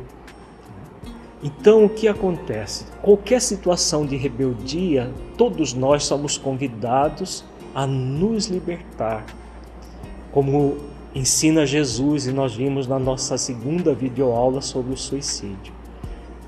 Então, 1.41 1.86
o 1.86 1.89
que 1.89 2.10
acontece? 2.10 2.86
Qualquer 3.02 3.41
situação 3.41 4.06
de 4.06 4.17
rebeldia, 4.17 5.12
todos 5.38 5.73
nós 5.73 6.04
somos 6.04 6.38
convidados 6.38 7.45
a 7.73 7.88
nos 7.88 8.47
libertar. 8.47 9.26
Como 10.32 10.78
ensina 11.15 11.65
Jesus 11.65 12.28
e 12.28 12.32
nós 12.32 12.56
vimos 12.56 12.88
na 12.88 12.97
nossa 12.97 13.38
segunda 13.38 13.93
videoaula 13.93 14.62
sobre 14.62 14.93
o 14.93 14.97
suicídio. 14.97 15.73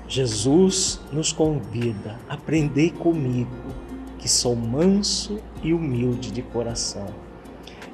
Jesus 0.08 1.00
nos 1.12 1.32
convida: 1.32 2.18
aprendei 2.28 2.90
comigo, 2.90 3.50
que 4.18 4.28
sou 4.28 4.54
manso 4.54 5.38
e 5.62 5.72
humilde 5.72 6.30
de 6.30 6.42
coração. 6.42 7.06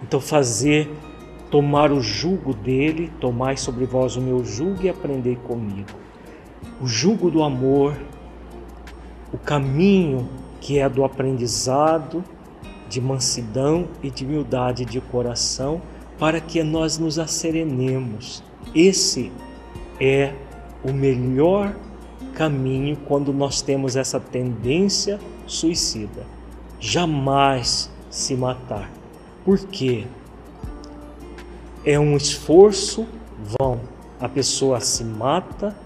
Então, 0.02 0.20
fazer, 0.20 0.90
tomar 1.50 1.92
o 1.92 2.00
jugo 2.00 2.52
dele, 2.52 3.10
tomai 3.20 3.56
sobre 3.56 3.84
vós 3.84 4.16
o 4.16 4.20
meu 4.20 4.44
jugo 4.44 4.82
e 4.82 4.88
aprendei 4.88 5.36
comigo. 5.36 5.90
O 6.80 6.86
jugo 6.86 7.30
do 7.30 7.42
amor, 7.42 7.96
o 9.32 9.38
caminho 9.38 10.28
que 10.60 10.78
é 10.78 10.88
do 10.88 11.04
aprendizado, 11.04 12.24
de 12.88 13.00
mansidão 13.00 13.88
e 14.02 14.10
de 14.10 14.24
humildade 14.24 14.84
de 14.84 15.00
coração, 15.00 15.80
para 16.22 16.40
que 16.40 16.62
nós 16.62 16.98
nos 16.98 17.18
asserenemos. 17.18 18.44
Esse 18.72 19.32
é 20.00 20.32
o 20.84 20.92
melhor 20.92 21.74
caminho 22.32 22.96
quando 23.08 23.32
nós 23.32 23.60
temos 23.60 23.96
essa 23.96 24.20
tendência 24.20 25.18
suicida. 25.48 26.24
Jamais 26.78 27.90
se 28.08 28.36
matar. 28.36 28.88
Por 29.44 29.58
quê? 29.66 30.06
É 31.84 31.98
um 31.98 32.16
esforço 32.16 33.04
vão. 33.58 33.80
A 34.20 34.28
pessoa 34.28 34.78
se 34.78 35.02
mata 35.02 35.76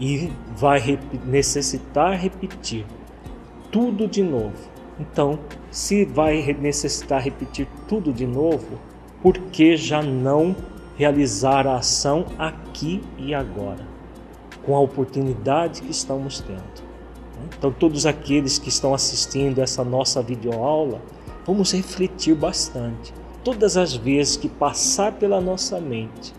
e 0.00 0.32
vai 0.56 0.98
necessitar 1.26 2.18
repetir 2.18 2.86
tudo 3.70 4.08
de 4.08 4.22
novo. 4.22 4.56
Então, 4.98 5.38
se 5.70 6.06
vai 6.06 6.40
necessitar 6.58 7.20
repetir 7.20 7.68
tudo 7.86 8.14
de 8.14 8.26
novo, 8.26 8.78
por 9.24 9.36
que 9.50 9.76
já 9.76 10.00
não 10.00 10.54
realizar 10.96 11.66
a 11.66 11.78
ação 11.78 12.26
aqui 12.38 13.02
e 13.18 13.34
agora? 13.34 13.94
com 14.64 14.74
a 14.74 14.80
oportunidade 14.80 15.82
que 15.82 15.90
estamos 15.90 16.40
tendo. 16.40 16.84
Então, 17.56 17.70
todos 17.70 18.06
aqueles 18.06 18.58
que 18.58 18.68
estão 18.68 18.94
assistindo 18.94 19.60
essa 19.60 19.84
nossa 19.84 20.22
videoaula, 20.22 21.00
vamos 21.46 21.72
refletir 21.72 22.34
bastante. 22.34 23.12
Todas 23.42 23.76
as 23.76 23.94
vezes 23.94 24.36
que 24.36 24.48
passar 24.48 25.12
pela 25.12 25.40
nossa 25.40 25.78
mente 25.80 26.32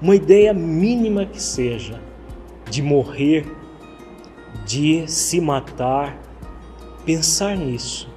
uma 0.00 0.14
ideia 0.14 0.52
mínima 0.52 1.26
que 1.26 1.42
seja 1.42 2.00
de 2.70 2.82
morrer, 2.82 3.46
de 4.64 5.08
se 5.08 5.40
matar, 5.40 6.16
pensar 7.04 7.56
nisso. 7.56 8.08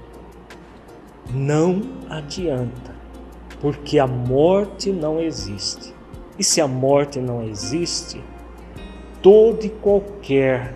Não 1.34 1.82
adianta, 2.10 2.91
porque 3.62 4.00
a 4.00 4.08
morte 4.08 4.92
não 4.92 5.22
existe. 5.22 5.94
E 6.38 6.44
se 6.44 6.60
a 6.60 6.68
morte 6.68 7.20
não 7.20 7.44
existe, 7.44 8.20
toda 9.22 9.66
e 9.66 9.70
qualquer 9.70 10.74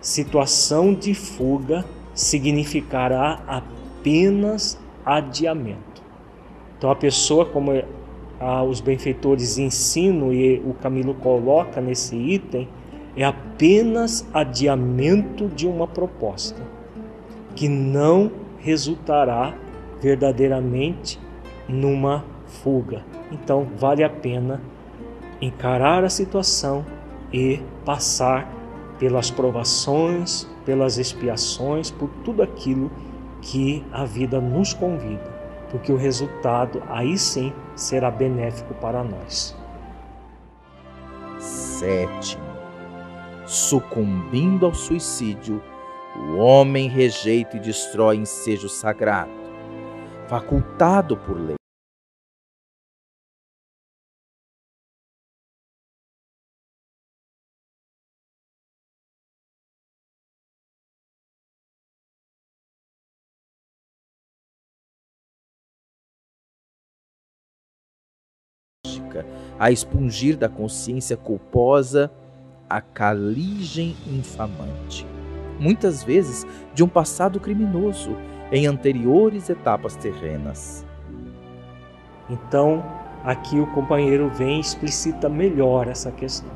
situação 0.00 0.92
de 0.92 1.14
fuga 1.14 1.84
significará 2.14 3.42
apenas 3.46 4.78
adiamento. 5.06 6.02
Então 6.76 6.90
a 6.90 6.96
pessoa, 6.96 7.46
como 7.46 7.72
os 8.68 8.80
benfeitores 8.80 9.56
ensinam 9.56 10.32
e 10.32 10.58
o 10.58 10.74
Camilo 10.74 11.14
coloca 11.14 11.80
nesse 11.80 12.14
item, 12.14 12.68
é 13.16 13.24
apenas 13.24 14.26
adiamento 14.34 15.46
de 15.48 15.66
uma 15.66 15.86
proposta 15.86 16.60
que 17.54 17.68
não 17.68 18.30
resultará 18.58 19.54
verdadeiramente 20.00 21.18
numa 21.72 22.24
fuga. 22.46 23.02
Então 23.30 23.66
vale 23.76 24.04
a 24.04 24.10
pena 24.10 24.60
encarar 25.40 26.04
a 26.04 26.10
situação 26.10 26.84
e 27.32 27.60
passar 27.84 28.48
pelas 28.98 29.30
provações, 29.30 30.46
pelas 30.64 30.98
expiações, 30.98 31.90
por 31.90 32.08
tudo 32.24 32.42
aquilo 32.42 32.90
que 33.40 33.84
a 33.90 34.04
vida 34.04 34.40
nos 34.40 34.72
convida, 34.72 35.32
porque 35.70 35.90
o 35.90 35.96
resultado 35.96 36.80
aí 36.88 37.18
sim 37.18 37.52
será 37.74 38.10
benéfico 38.10 38.74
para 38.74 39.02
nós. 39.02 39.56
Sétimo, 41.40 42.44
sucumbindo 43.44 44.66
ao 44.66 44.74
suicídio, 44.74 45.60
o 46.16 46.36
homem 46.36 46.88
rejeita 46.88 47.56
e 47.56 47.60
destrói 47.60 48.18
ensejo 48.18 48.68
sagrado, 48.68 49.32
facultado 50.28 51.16
por 51.16 51.36
lei. 51.36 51.61
A 69.58 69.70
expungir 69.70 70.36
da 70.36 70.48
consciência 70.48 71.16
culposa 71.16 72.10
a 72.72 72.80
caligem 72.80 73.94
infamante, 74.06 75.06
muitas 75.60 76.02
vezes 76.02 76.46
de 76.74 76.82
um 76.82 76.88
passado 76.88 77.38
criminoso 77.38 78.16
em 78.50 78.66
anteriores 78.66 79.50
etapas 79.50 79.94
terrenas. 79.94 80.86
Então, 82.30 82.82
aqui 83.22 83.60
o 83.60 83.66
companheiro 83.66 84.30
vem 84.30 84.56
e 84.56 84.60
explicita 84.60 85.28
melhor 85.28 85.86
essa 85.86 86.10
questão. 86.10 86.50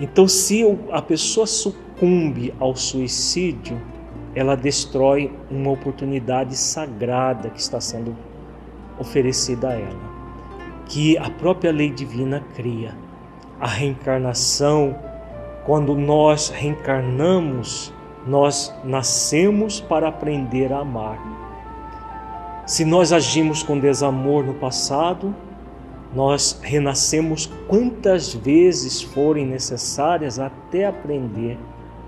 Então, 0.00 0.26
se 0.26 0.62
a 0.90 1.02
pessoa 1.02 1.46
sucumbe 1.46 2.54
ao 2.58 2.74
suicídio, 2.74 3.78
ela 4.34 4.56
destrói 4.56 5.30
uma 5.50 5.70
oportunidade 5.70 6.56
sagrada 6.56 7.50
que 7.50 7.60
está 7.60 7.78
sendo 7.78 8.16
oferecida 8.98 9.68
a 9.68 9.72
ela 9.74 10.13
que 10.86 11.16
a 11.18 11.30
própria 11.30 11.72
lei 11.72 11.90
divina 11.90 12.44
cria. 12.54 12.96
A 13.60 13.66
reencarnação, 13.66 14.96
quando 15.64 15.94
nós 15.94 16.50
reencarnamos, 16.50 17.92
nós 18.26 18.74
nascemos 18.84 19.80
para 19.80 20.08
aprender 20.08 20.72
a 20.72 20.78
amar. 20.78 21.18
Se 22.66 22.84
nós 22.84 23.12
agimos 23.12 23.62
com 23.62 23.78
desamor 23.78 24.44
no 24.44 24.54
passado, 24.54 25.34
nós 26.14 26.58
renascemos 26.62 27.50
quantas 27.66 28.32
vezes 28.32 29.02
forem 29.02 29.46
necessárias 29.46 30.38
até 30.38 30.86
aprender 30.86 31.58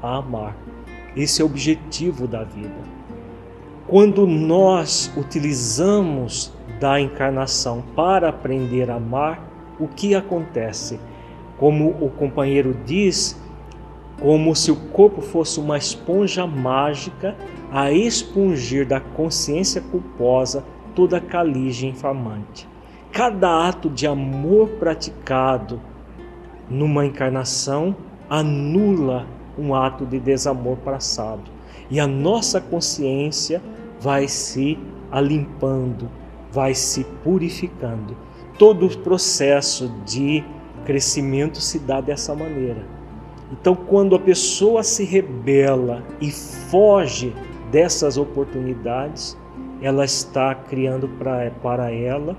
a 0.03 0.17
amar. 0.17 0.57
Esse 1.17 1.43
é 1.43 1.45
o 1.45 1.49
objetivo 1.49 2.27
da 2.27 2.45
vida. 2.45 2.97
Quando 3.87 4.27
nós 4.27 5.12
utilizamos 5.17 6.53
da 6.81 7.01
encarnação 7.01 7.83
para 7.95 8.29
aprender 8.29 8.91
a 8.91 8.97
amar, 8.97 9.43
o 9.79 9.87
que 9.89 10.15
acontece? 10.15 10.99
Como 11.59 11.89
o 12.01 12.11
companheiro 12.11 12.77
diz, 12.85 13.41
como 14.21 14.55
se 14.55 14.71
o 14.71 14.77
corpo 14.77 15.21
fosse 15.21 15.61
uma 15.61 15.77
esponja 15.77 16.47
mágica 16.47 17.37
a 17.71 17.91
expungir 17.91 18.87
da 18.87 19.01
consciência 19.01 19.81
culposa 19.81 20.65
toda 20.95 21.19
a 21.19 21.21
caligem 21.21 21.91
infamante. 21.91 22.69
Cada 23.12 23.69
ato 23.69 23.89
de 23.91 24.07
amor 24.07 24.69
praticado 24.79 25.81
numa 26.69 27.05
encarnação 27.05 27.95
anula 28.29 29.27
um 29.59 29.75
ato 29.75 30.05
de 30.05 30.19
desamor 30.19 30.77
passado 30.79 31.51
e 31.91 32.01
a 32.01 32.07
nossa 32.07 32.61
consciência 32.61 33.62
vai 34.01 34.29
se 34.29 34.79
alimpando, 35.11 36.11
vai 36.57 36.75
se 36.75 37.05
purificando. 37.23 38.16
Todo 38.59 38.87
o 38.87 38.99
processo 39.01 39.92
de 40.07 40.42
crescimento 40.87 41.61
se 41.61 41.79
dá 41.79 42.01
dessa 42.01 42.35
maneira. 42.35 42.83
Então, 43.53 43.77
quando 43.77 44.16
a 44.16 44.19
pessoa 44.19 44.83
se 44.83 45.05
rebela 45.05 46.03
e 46.19 46.31
foge 46.31 47.35
dessas 47.71 48.16
oportunidades, 48.16 49.37
ela 49.83 50.07
está 50.07 50.55
criando 50.55 51.07
pra, 51.07 51.51
para 51.62 51.92
ela 51.92 52.35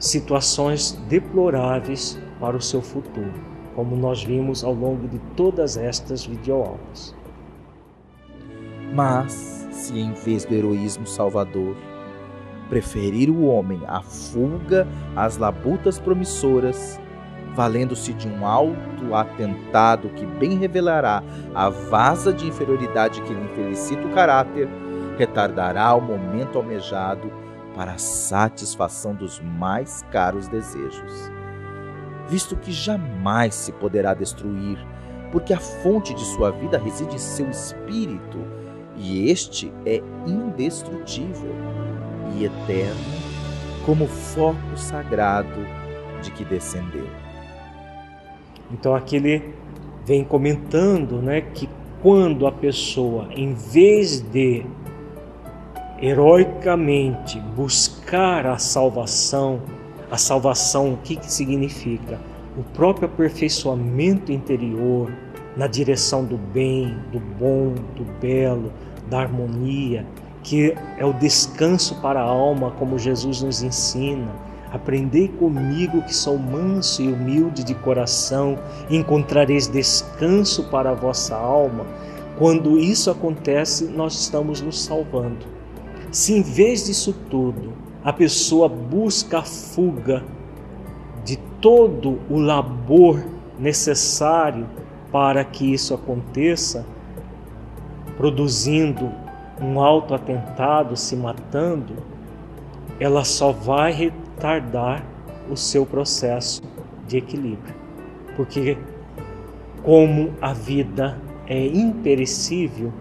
situações 0.00 1.00
deploráveis 1.08 2.18
para 2.40 2.56
o 2.56 2.60
seu 2.60 2.82
futuro, 2.82 3.32
como 3.76 3.94
nós 3.94 4.24
vimos 4.24 4.64
ao 4.64 4.74
longo 4.74 5.06
de 5.06 5.20
todas 5.36 5.76
estas 5.76 6.26
videoaulas. 6.26 7.14
Mas, 8.92 9.66
se 9.70 9.96
em 9.96 10.12
vez 10.12 10.44
do 10.44 10.54
heroísmo 10.54 11.06
salvador, 11.06 11.76
preferir 12.72 13.28
o 13.28 13.44
homem 13.44 13.82
à 13.86 14.00
fuga 14.00 14.88
às 15.14 15.36
labutas 15.36 15.98
promissoras, 15.98 16.98
valendo-se 17.54 18.14
de 18.14 18.26
um 18.26 18.46
alto 18.46 19.14
atentado 19.14 20.08
que 20.08 20.24
bem 20.24 20.56
revelará 20.56 21.22
a 21.54 21.68
vasa 21.68 22.32
de 22.32 22.48
inferioridade 22.48 23.20
que 23.20 23.34
lhe 23.34 23.44
infelicita 23.44 24.06
o 24.06 24.14
caráter, 24.14 24.66
retardará 25.18 25.94
o 25.94 26.00
momento 26.00 26.56
almejado 26.56 27.30
para 27.76 27.92
a 27.92 27.98
satisfação 27.98 29.14
dos 29.14 29.38
mais 29.38 30.02
caros 30.10 30.48
desejos. 30.48 31.30
Visto 32.26 32.56
que 32.56 32.72
jamais 32.72 33.54
se 33.54 33.70
poderá 33.72 34.14
destruir 34.14 34.78
porque 35.30 35.52
a 35.52 35.60
fonte 35.60 36.14
de 36.14 36.24
sua 36.24 36.50
vida 36.50 36.78
reside 36.78 37.16
em 37.16 37.18
seu 37.18 37.50
espírito, 37.50 38.38
e 38.96 39.28
este 39.28 39.70
é 39.84 40.02
indestrutível 40.26 41.81
e 42.36 42.44
eterno, 42.44 43.00
como 43.84 44.06
foco 44.06 44.76
sagrado 44.76 45.66
de 46.22 46.30
que 46.30 46.44
descendeu. 46.44 47.06
Então 48.70 48.94
aqui 48.94 49.16
ele 49.16 49.54
vem 50.06 50.24
comentando, 50.24 51.20
né, 51.20 51.40
que 51.40 51.68
quando 52.00 52.46
a 52.46 52.52
pessoa, 52.52 53.28
em 53.34 53.54
vez 53.54 54.20
de 54.20 54.64
heroicamente 56.00 57.38
buscar 57.54 58.44
a 58.46 58.58
salvação, 58.58 59.60
a 60.10 60.16
salvação, 60.16 60.94
o 60.94 60.96
que, 60.96 61.14
que 61.14 61.32
significa? 61.32 62.18
O 62.58 62.62
próprio 62.74 63.06
aperfeiçoamento 63.06 64.32
interior 64.32 65.10
na 65.56 65.66
direção 65.66 66.24
do 66.24 66.36
bem, 66.36 66.96
do 67.12 67.20
bom, 67.20 67.74
do 67.94 68.04
belo, 68.20 68.72
da 69.08 69.20
harmonia, 69.20 70.04
que 70.42 70.74
é 70.98 71.04
o 71.04 71.12
descanso 71.12 71.94
para 72.00 72.20
a 72.20 72.24
alma, 72.24 72.72
como 72.72 72.98
Jesus 72.98 73.42
nos 73.42 73.62
ensina. 73.62 74.28
Aprendei 74.72 75.28
comigo 75.28 76.02
que 76.02 76.14
sou 76.14 76.38
manso 76.38 77.02
e 77.02 77.12
humilde 77.12 77.62
de 77.62 77.74
coração, 77.74 78.58
e 78.88 78.96
encontrareis 78.96 79.68
descanso 79.68 80.64
para 80.64 80.90
a 80.90 80.94
vossa 80.94 81.36
alma. 81.36 81.86
Quando 82.38 82.78
isso 82.78 83.10
acontece, 83.10 83.84
nós 83.84 84.14
estamos 84.14 84.60
nos 84.60 84.82
salvando. 84.82 85.46
Se 86.10 86.32
em 86.32 86.42
vez 86.42 86.86
disso 86.86 87.14
tudo 87.30 87.72
a 88.04 88.12
pessoa 88.12 88.68
busca 88.68 89.38
a 89.38 89.42
fuga 89.42 90.24
de 91.24 91.36
todo 91.60 92.18
o 92.28 92.38
labor 92.38 93.22
necessário 93.58 94.66
para 95.12 95.44
que 95.44 95.72
isso 95.72 95.94
aconteça, 95.94 96.84
produzindo 98.16 99.12
um 99.62 99.80
autoatentado, 99.80 100.96
se 100.96 101.14
matando, 101.14 101.94
ela 102.98 103.24
só 103.24 103.52
vai 103.52 103.92
retardar 103.92 105.04
o 105.50 105.56
seu 105.56 105.86
processo 105.86 106.62
de 107.06 107.18
equilíbrio. 107.18 107.74
Porque, 108.36 108.76
como 109.82 110.32
a 110.40 110.52
vida 110.52 111.18
é 111.46 111.66
imperecível, 111.66 112.92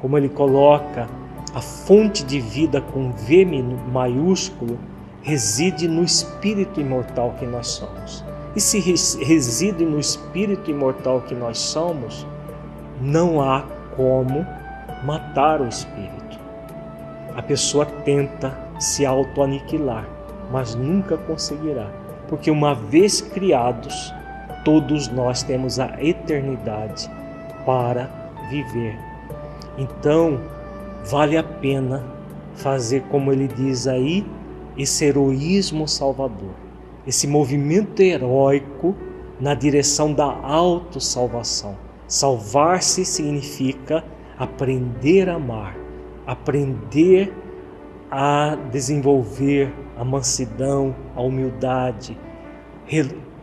como 0.00 0.18
ele 0.18 0.28
coloca 0.28 1.08
a 1.54 1.60
fonte 1.60 2.24
de 2.24 2.40
vida 2.40 2.80
com 2.80 3.12
V 3.12 3.44
maiúsculo 3.92 4.78
reside 5.22 5.86
no 5.86 6.02
espírito 6.02 6.80
imortal 6.80 7.34
que 7.38 7.46
nós 7.46 7.68
somos. 7.68 8.24
E 8.56 8.60
se 8.60 8.80
reside 8.80 9.84
no 9.84 9.98
espírito 9.98 10.70
imortal 10.70 11.20
que 11.22 11.34
nós 11.34 11.58
somos, 11.58 12.26
não 13.00 13.40
há 13.40 13.64
como 13.96 14.46
matar 15.02 15.60
o 15.60 15.68
espírito. 15.68 16.38
A 17.34 17.42
pessoa 17.42 17.86
tenta 17.86 18.56
se 18.78 19.06
auto-aniquilar, 19.06 20.06
mas 20.50 20.74
nunca 20.74 21.16
conseguirá, 21.16 21.90
porque 22.28 22.50
uma 22.50 22.74
vez 22.74 23.20
criados, 23.20 24.12
todos 24.64 25.08
nós 25.08 25.42
temos 25.42 25.80
a 25.80 25.96
eternidade 26.02 27.10
para 27.64 28.10
viver. 28.50 28.98
Então, 29.78 30.40
vale 31.04 31.36
a 31.36 31.42
pena 31.42 32.04
fazer, 32.54 33.02
como 33.10 33.32
ele 33.32 33.48
diz 33.48 33.86
aí, 33.86 34.26
esse 34.76 35.04
heroísmo 35.04 35.88
salvador, 35.88 36.54
esse 37.06 37.26
movimento 37.26 38.00
heróico 38.00 38.94
na 39.40 39.54
direção 39.54 40.12
da 40.12 40.26
autossalvação. 40.26 41.76
Salvar-se 42.06 43.04
significa 43.04 44.04
aprender 44.44 45.28
a 45.28 45.34
amar, 45.34 45.76
aprender 46.26 47.32
a 48.10 48.56
desenvolver 48.70 49.72
a 49.96 50.04
mansidão, 50.04 50.94
a 51.14 51.22
humildade, 51.22 52.18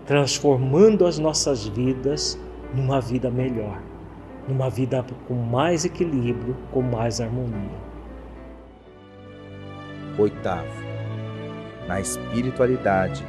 transformando 0.05 1.05
as 1.05 1.17
nossas 1.17 1.67
vidas 1.67 2.39
numa 2.73 2.99
vida 3.01 3.29
melhor 3.31 3.81
numa 4.49 4.69
vida 4.69 5.05
com 5.27 5.35
mais 5.35 5.85
equilíbrio, 5.85 6.57
com 6.71 6.81
mais 6.81 7.21
harmonia. 7.21 7.77
Oitavo, 10.17 10.67
na 11.87 12.01
espiritualidade, 12.01 13.23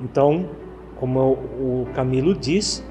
Então, 0.00 0.48
como 0.96 1.32
o 1.32 1.86
Camilo 1.94 2.34
diz, 2.34 2.84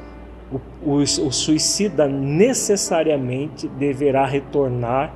o, 0.52 0.60
o, 0.84 0.96
o 0.98 1.32
suicida 1.32 2.08
necessariamente 2.08 3.68
deverá 3.68 4.26
retornar 4.26 5.14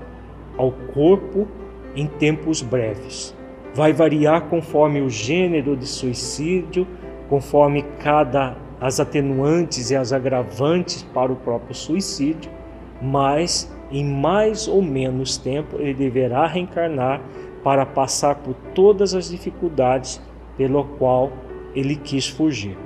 ao 0.57 0.71
corpo 0.71 1.47
em 1.95 2.07
tempos 2.07 2.61
breves. 2.61 3.35
Vai 3.73 3.91
variar 3.91 4.43
conforme 4.49 5.01
o 5.01 5.09
gênero 5.09 5.75
de 5.75 5.87
suicídio, 5.87 6.87
conforme 7.29 7.83
cada 7.99 8.55
as 8.79 8.99
atenuantes 8.99 9.91
e 9.91 9.95
as 9.95 10.11
agravantes 10.11 11.03
para 11.13 11.31
o 11.31 11.37
próprio 11.37 11.73
suicídio, 11.73 12.51
mas 13.01 13.71
em 13.89 14.03
mais 14.03 14.67
ou 14.67 14.81
menos 14.81 15.37
tempo 15.37 15.77
ele 15.77 15.93
deverá 15.93 16.45
reencarnar 16.45 17.21
para 17.63 17.85
passar 17.85 18.35
por 18.35 18.53
todas 18.75 19.15
as 19.15 19.29
dificuldades 19.29 20.21
pelo 20.57 20.83
qual 20.83 21.31
ele 21.75 21.95
quis 21.95 22.27
fugir. 22.27 22.77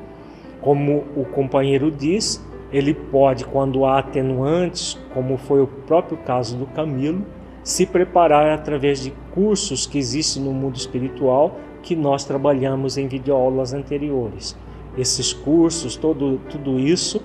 Como 0.61 1.05
o 1.15 1.25
companheiro 1.25 1.91
diz, 1.91 2.43
ele 2.71 2.93
pode, 2.93 3.45
quando 3.45 3.85
há 3.85 3.99
atenuantes, 3.99 4.97
como 5.13 5.37
foi 5.37 5.61
o 5.61 5.67
próprio 5.67 6.17
caso 6.17 6.57
do 6.57 6.65
Camilo, 6.65 7.25
se 7.63 7.85
preparar 7.85 8.49
através 8.49 9.03
de 9.03 9.11
cursos 9.33 9.85
que 9.85 9.97
existem 9.97 10.43
no 10.43 10.51
mundo 10.51 10.75
espiritual 10.75 11.57
que 11.81 11.95
nós 11.95 12.25
trabalhamos 12.25 12.97
em 12.97 13.07
videoaulas 13.07 13.73
anteriores. 13.73 14.57
Esses 14.97 15.31
cursos, 15.31 15.95
todo, 15.95 16.39
tudo 16.49 16.79
isso, 16.79 17.21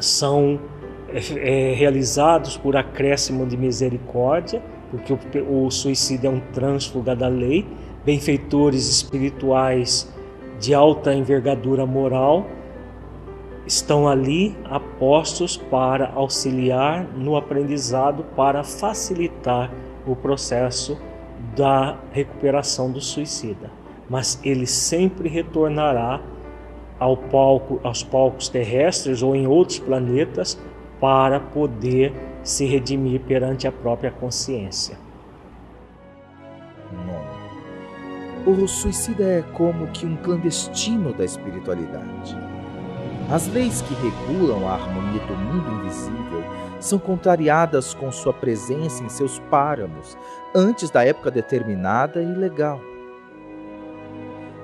são 0.00 0.60
é, 1.08 1.70
é 1.70 1.74
realizados 1.74 2.56
por 2.56 2.76
acréscimo 2.76 3.46
de 3.46 3.56
misericórdia, 3.56 4.62
porque 4.90 5.38
o, 5.38 5.66
o 5.66 5.70
suicídio 5.70 6.28
é 6.28 6.30
um 6.30 6.40
trânsfuga 6.52 7.14
da 7.14 7.28
lei, 7.28 7.66
benfeitores 8.04 8.88
espirituais 8.88 10.11
de 10.62 10.72
alta 10.72 11.12
envergadura 11.12 11.84
moral 11.84 12.46
estão 13.66 14.06
ali 14.06 14.56
apostos 14.64 15.56
para 15.56 16.12
auxiliar 16.14 17.04
no 17.16 17.36
aprendizado 17.36 18.24
para 18.36 18.62
facilitar 18.62 19.72
o 20.06 20.14
processo 20.14 20.96
da 21.56 21.98
recuperação 22.12 22.92
do 22.92 23.00
suicida. 23.00 23.72
Mas 24.08 24.38
ele 24.44 24.64
sempre 24.64 25.28
retornará 25.28 26.20
ao 26.96 27.16
palco, 27.16 27.80
aos 27.82 28.04
palcos 28.04 28.48
terrestres 28.48 29.20
ou 29.20 29.34
em 29.34 29.48
outros 29.48 29.80
planetas 29.80 30.56
para 31.00 31.40
poder 31.40 32.12
se 32.44 32.66
redimir 32.66 33.20
perante 33.22 33.66
a 33.66 33.72
própria 33.72 34.12
consciência. 34.12 34.96
O 38.44 38.66
suicida 38.66 39.22
é 39.22 39.42
como 39.52 39.86
que 39.92 40.04
um 40.04 40.16
clandestino 40.16 41.12
da 41.12 41.24
espiritualidade. 41.24 42.36
As 43.30 43.46
leis 43.46 43.82
que 43.82 43.94
regulam 43.94 44.68
a 44.68 44.72
harmonia 44.72 45.24
do 45.26 45.36
mundo 45.36 45.70
invisível 45.80 46.42
são 46.80 46.98
contrariadas 46.98 47.94
com 47.94 48.10
sua 48.10 48.32
presença 48.32 49.04
em 49.04 49.08
seus 49.08 49.38
páramos 49.48 50.18
antes 50.52 50.90
da 50.90 51.04
época 51.04 51.30
determinada 51.30 52.20
e 52.20 52.34
legal. 52.34 52.80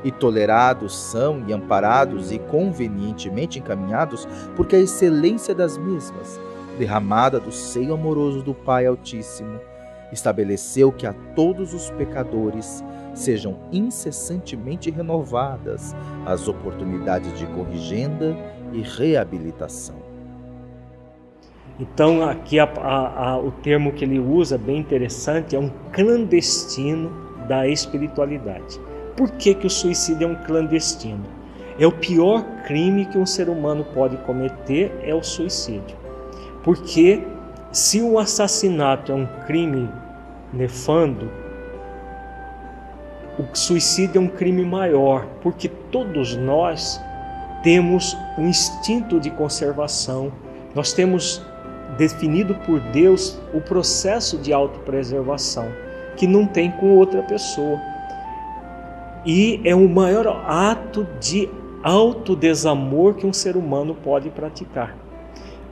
E 0.03 0.11
tolerados 0.11 0.97
são 0.99 1.45
e 1.47 1.53
amparados 1.53 2.33
e 2.33 2.39
convenientemente 2.41 3.61
encaminhados 3.61 4.27
porque 4.57 4.75
a 4.75 4.81
excelência 4.81 5.55
das 5.55 5.79
mesmas, 5.79 6.41
derramada 6.77 7.39
do 7.39 7.53
seio 7.53 7.95
amoroso 7.95 8.43
do 8.43 8.55
Pai 8.55 8.87
Altíssimo, 8.87 9.61
estabeleceu 10.13 10.91
que 10.91 11.07
a 11.07 11.15
todos 11.37 11.73
os 11.73 11.91
pecadores 11.91 12.83
sejam 13.15 13.59
incessantemente 13.73 14.91
renovadas 14.91 15.95
as 16.25 16.49
oportunidades 16.49 17.39
de 17.39 17.47
corrigenda 17.47 18.37
e 18.73 18.81
reabilitação. 18.81 19.97
Então, 21.81 22.29
aqui 22.29 22.59
a, 22.59 22.65
a, 22.65 23.31
a, 23.31 23.39
o 23.39 23.53
termo 23.53 23.93
que 23.93 24.05
ele 24.05 24.19
usa, 24.19 24.59
bem 24.59 24.79
interessante, 24.79 25.55
é 25.55 25.59
um 25.59 25.71
clandestino 25.93 27.11
da 27.47 27.69
espiritualidade. 27.69 28.81
Por 29.17 29.31
que, 29.33 29.55
que 29.55 29.67
o 29.67 29.71
suicídio 29.71 30.27
é 30.27 30.31
um 30.31 30.35
clandestino? 30.45 31.25
É 31.79 31.87
o 31.87 31.93
pior 31.93 32.45
crime 32.67 33.07
que 33.07 33.17
um 33.17 33.27
ser 33.27 33.49
humano 33.49 33.85
pode 33.95 34.17
cometer, 34.19 34.93
é 35.03 35.15
o 35.15 35.23
suicídio. 35.23 35.97
Porque 36.65 37.23
se 37.71 38.03
o 38.03 38.19
assassinato 38.19 39.13
é 39.13 39.15
um 39.15 39.27
crime 39.47 39.89
nefando, 40.53 41.31
o 43.39 43.57
suicídio 43.57 44.19
é 44.19 44.21
um 44.21 44.29
crime 44.29 44.65
maior, 44.65 45.27
porque 45.41 45.69
todos 45.69 46.35
nós 46.37 47.01
temos 47.63 48.17
um 48.37 48.49
instinto 48.49 49.21
de 49.21 49.31
conservação, 49.31 50.33
nós 50.75 50.93
temos 50.93 51.45
definido 51.97 52.55
por 52.55 52.81
Deus 52.81 53.41
o 53.55 53.61
processo 53.61 54.39
de 54.39 54.53
autopreservação, 54.53 55.69
que 56.17 56.27
não 56.27 56.47
tem 56.47 56.71
com 56.71 56.97
outra 56.97 57.23
pessoa. 57.23 57.81
E 59.25 59.61
é 59.65 59.75
o 59.75 59.89
maior 59.89 60.27
ato 60.47 61.07
de 61.21 61.49
autodesamor 61.83 63.15
que 63.15 63.27
um 63.27 63.33
ser 63.33 63.57
humano 63.57 63.95
pode 63.95 64.31
praticar. 64.31 64.97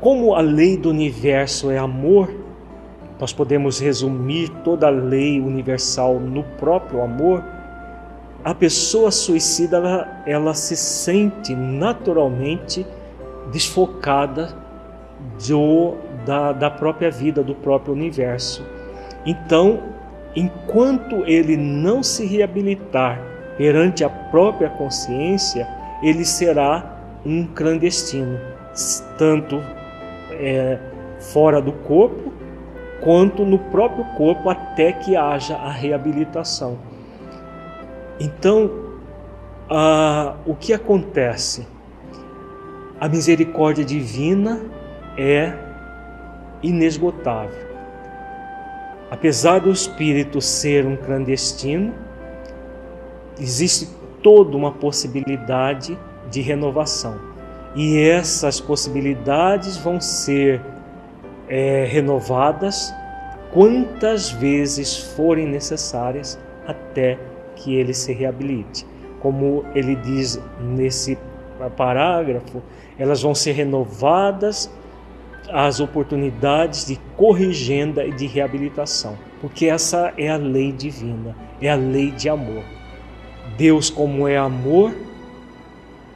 Como 0.01 0.35
a 0.35 0.41
lei 0.41 0.77
do 0.77 0.91
universo 0.91 1.71
é 1.71 1.79
amor, 1.79 2.31
nós 3.19 3.33
podemos 3.33 3.81
resumir 3.81 4.51
toda 4.63 4.89
a 4.89 4.91
lei 4.91 5.41
universal 5.41 6.21
no 6.21 6.43
próprio 6.43 7.01
amor. 7.03 7.43
A 8.47 8.55
pessoa 8.55 9.11
suicida 9.11 9.79
ela, 9.79 10.23
ela 10.25 10.55
se 10.55 10.77
sente 10.77 11.53
naturalmente 11.53 12.87
desfocada 13.51 14.55
do, 15.49 15.97
da, 16.25 16.53
da 16.53 16.71
própria 16.71 17.11
vida, 17.11 17.43
do 17.43 17.57
próprio 17.57 17.93
universo. 17.93 18.65
Então, 19.27 19.83
enquanto 20.37 21.25
ele 21.27 21.57
não 21.57 22.05
se 22.05 22.25
reabilitar 22.25 23.21
perante 23.59 24.05
a 24.05 24.09
própria 24.09 24.71
consciência, 24.71 25.67
ele 26.01 26.25
será 26.25 27.01
um 27.25 27.49
clandestino, 27.49 28.39
tanto 29.19 29.61
é, 30.31 30.79
fora 31.19 31.61
do 31.61 31.73
corpo 31.73 32.33
quanto 33.01 33.45
no 33.45 33.59
próprio 33.59 34.05
corpo 34.17 34.49
até 34.49 34.93
que 34.93 35.17
haja 35.17 35.57
a 35.57 35.69
reabilitação. 35.69 36.79
Então, 38.19 38.71
o 40.47 40.55
que 40.55 40.73
acontece? 40.73 41.67
A 42.99 43.09
misericórdia 43.09 43.85
divina 43.85 44.61
é 45.19 45.53
inesgotável. 46.63 47.67
Apesar 49.11 49.61
do 49.61 49.71
espírito 49.71 50.41
ser 50.41 50.87
um 50.87 50.97
clandestino, 50.97 51.93
existe 53.39 53.89
toda 54.23 54.57
uma 54.57 54.73
possibilidade 54.73 55.97
de 56.31 56.41
renovação. 56.41 57.21
E 57.75 57.99
essas 58.01 58.61
possibilidades 58.61 59.77
vão 59.77 60.01
ser 60.01 60.61
é, 61.49 61.85
renovadas 61.85 62.93
quantas 63.53 64.31
vezes 64.31 64.97
forem 64.97 65.47
necessárias 65.47 66.39
até 66.67 67.19
que 67.57 67.75
ele 67.75 67.93
se 67.93 68.13
reabilite. 68.13 68.87
Como 69.19 69.65
ele 69.75 69.97
diz 69.97 70.41
nesse 70.61 71.19
parágrafo, 71.77 72.63
elas 72.99 73.23
vão 73.23 73.35
ser 73.35 73.53
renovadas 73.53 74.71
as 75.53 75.81
oportunidades 75.81 76.87
de 76.87 76.97
corrigenda 77.17 78.05
e 78.05 78.13
de 78.13 78.27
reabilitação, 78.27 79.17
porque 79.41 79.67
essa 79.67 80.13
é 80.17 80.29
a 80.29 80.37
lei 80.37 80.73
divina, 80.73 81.37
é 81.61 81.71
a 81.71 81.77
lei 81.77 82.11
de 82.11 82.29
amor. 82.29 82.65
Deus, 83.57 83.89
como 83.89 84.27
é 84.27 84.37
amor, 84.37 84.95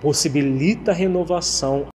possibilita 0.00 0.90
a 0.90 0.94
renovação 0.94 1.86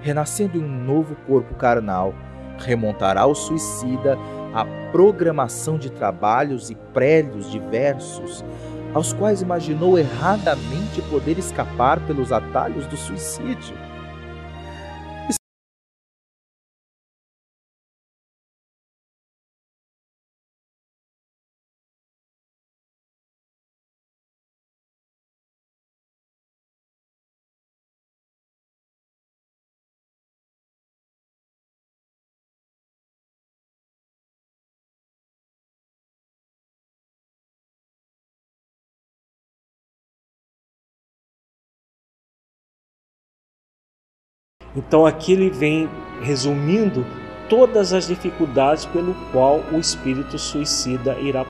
Renascendo 0.00 0.58
em 0.58 0.64
um 0.64 0.84
novo 0.84 1.16
corpo 1.26 1.54
carnal, 1.54 2.14
remontará 2.58 3.26
o 3.26 3.34
suicida 3.34 4.18
à 4.52 4.64
programação 4.90 5.78
de 5.78 5.90
trabalhos 5.90 6.70
e 6.70 6.74
prédios 6.92 7.50
diversos, 7.50 8.44
aos 8.92 9.12
quais 9.12 9.42
imaginou 9.42 9.98
erradamente 9.98 11.02
poder 11.10 11.38
escapar 11.38 11.98
pelos 12.06 12.30
atalhos 12.30 12.86
do 12.86 12.96
suicídio. 12.96 13.76
Então 44.76 45.06
aqui 45.06 45.32
ele 45.32 45.50
vem 45.50 45.88
resumindo 46.22 47.04
todas 47.48 47.92
as 47.92 48.06
dificuldades 48.06 48.84
pelo 48.86 49.14
qual 49.30 49.60
o 49.72 49.78
espírito 49.78 50.38
suicida 50.38 51.18
irá 51.20 51.44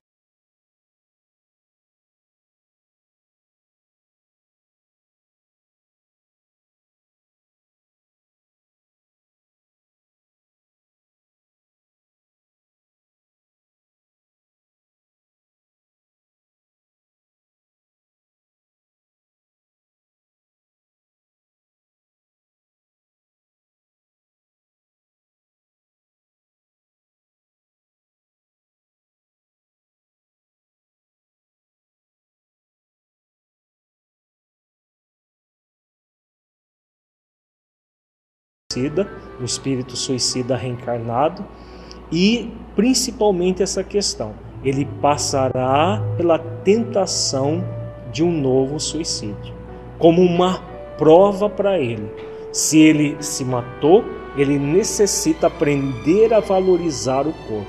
suicida, 38.74 39.08
do 39.38 39.44
espírito 39.44 39.96
suicida 39.96 40.56
reencarnado 40.56 41.44
e 42.10 42.50
principalmente 42.74 43.62
essa 43.62 43.82
questão, 43.82 44.34
ele 44.64 44.84
passará 45.00 46.02
pela 46.16 46.38
tentação 46.38 47.64
de 48.12 48.22
um 48.22 48.30
novo 48.30 48.78
suicídio, 48.78 49.54
como 49.98 50.22
uma 50.22 50.60
prova 50.96 51.48
para 51.48 51.78
ele. 51.78 52.08
Se 52.52 52.78
ele 52.78 53.16
se 53.20 53.44
matou, 53.44 54.04
ele 54.36 54.58
necessita 54.58 55.48
aprender 55.48 56.32
a 56.32 56.40
valorizar 56.40 57.26
o 57.26 57.32
corpo 57.32 57.66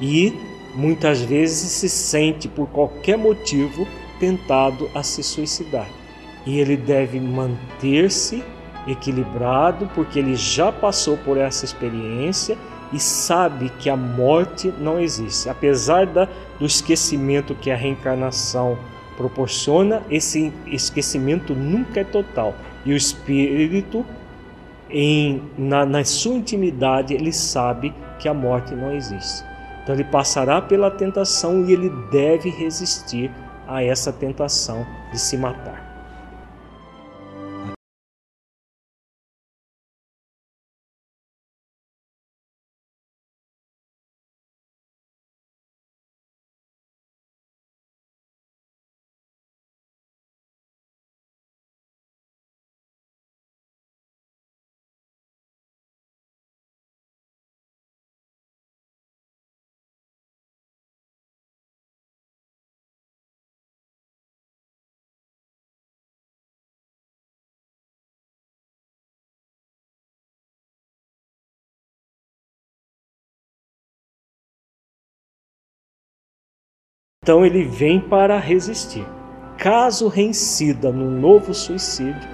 e 0.00 0.32
muitas 0.74 1.20
vezes 1.20 1.70
se 1.72 1.88
sente 1.88 2.48
por 2.48 2.68
qualquer 2.68 3.16
motivo 3.16 3.86
tentado 4.18 4.88
a 4.94 5.02
se 5.02 5.22
suicidar. 5.22 5.88
e 6.46 6.60
ele 6.60 6.76
deve 6.78 7.20
manter-se 7.20 8.42
equilibrado, 8.88 9.88
porque 9.94 10.18
ele 10.18 10.34
já 10.34 10.72
passou 10.72 11.16
por 11.18 11.36
essa 11.36 11.64
experiência 11.64 12.56
e 12.92 12.98
sabe 12.98 13.70
que 13.78 13.90
a 13.90 13.96
morte 13.96 14.72
não 14.78 14.98
existe. 14.98 15.48
Apesar 15.48 16.06
da, 16.06 16.26
do 16.58 16.64
esquecimento 16.64 17.54
que 17.54 17.70
a 17.70 17.76
reencarnação 17.76 18.78
proporciona, 19.16 20.02
esse 20.10 20.52
esquecimento 20.66 21.54
nunca 21.54 22.00
é 22.00 22.04
total. 22.04 22.54
E 22.84 22.92
o 22.92 22.96
espírito, 22.96 24.06
em, 24.88 25.42
na, 25.58 25.84
na 25.84 26.04
sua 26.04 26.34
intimidade, 26.34 27.12
ele 27.12 27.32
sabe 27.32 27.92
que 28.18 28.28
a 28.28 28.34
morte 28.34 28.74
não 28.74 28.92
existe. 28.92 29.44
Então 29.82 29.94
ele 29.94 30.04
passará 30.04 30.60
pela 30.60 30.90
tentação 30.90 31.64
e 31.64 31.72
ele 31.72 31.90
deve 32.10 32.50
resistir 32.50 33.30
a 33.66 33.82
essa 33.82 34.12
tentação 34.12 34.86
de 35.10 35.18
se 35.18 35.36
matar. 35.36 35.87
Então 77.28 77.44
ele 77.44 77.62
vem 77.62 78.00
para 78.00 78.38
resistir. 78.38 79.06
Caso 79.58 80.08
reincida 80.08 80.90
no 80.90 81.10
novo 81.10 81.52
suicídio, 81.52 82.26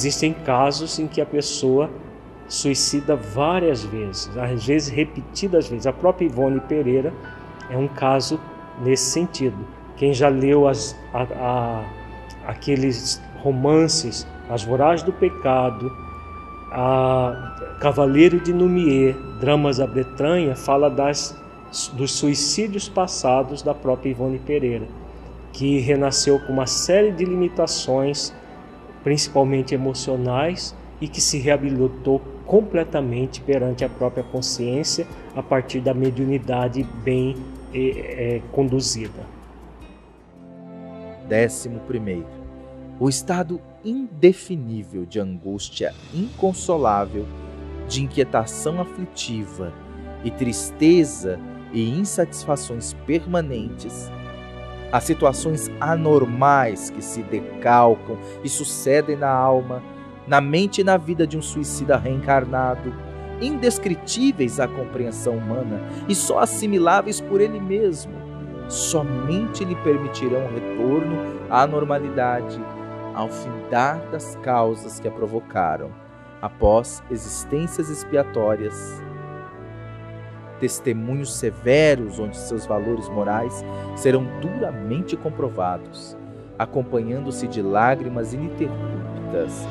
Existem 0.00 0.32
casos 0.32 0.98
em 0.98 1.06
que 1.06 1.20
a 1.20 1.26
pessoa 1.26 1.90
suicida 2.48 3.14
várias 3.14 3.84
vezes, 3.84 4.34
às 4.38 4.64
vezes 4.64 4.88
repetidas 4.88 5.68
vezes. 5.68 5.86
A 5.86 5.92
própria 5.92 6.24
Ivone 6.24 6.60
Pereira 6.62 7.12
é 7.68 7.76
um 7.76 7.86
caso 7.86 8.40
nesse 8.80 9.10
sentido. 9.10 9.68
Quem 9.98 10.14
já 10.14 10.30
leu 10.30 10.66
as, 10.66 10.96
a, 11.12 11.24
a, 11.24 11.84
aqueles 12.46 13.20
romances 13.42 14.26
as 14.50 14.64
Voragens 14.64 15.04
do 15.04 15.12
Pecado, 15.12 15.96
a 16.72 17.76
Cavaleiro 17.80 18.40
de 18.40 18.52
Numier, 18.52 19.14
Dramas 19.40 19.78
da 19.78 19.86
Bretanha, 19.86 20.56
fala 20.56 20.90
das, 20.90 21.36
dos 21.92 22.12
suicídios 22.12 22.88
passados 22.88 23.62
da 23.62 23.72
própria 23.72 24.10
Ivone 24.10 24.40
Pereira, 24.40 24.88
que 25.52 25.78
renasceu 25.78 26.40
com 26.40 26.52
uma 26.52 26.66
série 26.66 27.12
de 27.12 27.24
limitações, 27.24 28.34
principalmente 29.04 29.72
emocionais, 29.72 30.74
e 31.00 31.06
que 31.06 31.20
se 31.20 31.38
reabilitou 31.38 32.20
completamente 32.44 33.40
perante 33.40 33.84
a 33.84 33.88
própria 33.88 34.24
consciência 34.24 35.06
a 35.34 35.42
partir 35.42 35.80
da 35.80 35.94
mediunidade 35.94 36.82
bem 37.04 37.36
é, 37.72 38.42
conduzida. 38.52 39.24
Décimo 41.28 41.78
primeiro 41.86 42.39
o 43.00 43.08
estado 43.08 43.58
indefinível 43.82 45.06
de 45.06 45.18
angústia 45.18 45.94
inconsolável, 46.12 47.26
de 47.88 48.02
inquietação 48.02 48.78
aflitiva 48.78 49.72
e 50.22 50.30
tristeza 50.30 51.40
e 51.72 51.98
insatisfações 51.98 52.92
permanentes, 53.06 54.10
as 54.92 55.04
situações 55.04 55.70
anormais 55.80 56.90
que 56.90 57.02
se 57.02 57.22
decalcam 57.22 58.18
e 58.44 58.50
sucedem 58.50 59.16
na 59.16 59.30
alma, 59.30 59.82
na 60.26 60.42
mente 60.42 60.82
e 60.82 60.84
na 60.84 60.98
vida 60.98 61.26
de 61.26 61.38
um 61.38 61.42
suicida 61.42 61.96
reencarnado, 61.96 62.92
indescritíveis 63.40 64.60
à 64.60 64.68
compreensão 64.68 65.38
humana 65.38 65.80
e 66.06 66.14
só 66.14 66.40
assimiláveis 66.40 67.18
por 67.18 67.40
ele 67.40 67.58
mesmo, 67.58 68.12
somente 68.68 69.64
lhe 69.64 69.74
permitirão 69.76 70.46
retorno 70.52 71.16
à 71.48 71.66
normalidade 71.66 72.60
ao 73.14 73.28
findar 73.28 73.98
das 74.10 74.36
causas 74.36 75.00
que 75.00 75.08
a 75.08 75.10
provocaram, 75.10 75.90
após 76.40 77.02
existências 77.10 77.90
expiatórias, 77.90 79.02
testemunhos 80.58 81.34
severos 81.34 82.18
onde 82.18 82.36
seus 82.36 82.66
valores 82.66 83.08
morais 83.08 83.64
serão 83.96 84.24
duramente 84.40 85.16
comprovados, 85.16 86.16
acompanhando-se 86.58 87.48
de 87.48 87.62
lágrimas 87.62 88.34
ininterruptas, 88.34 89.66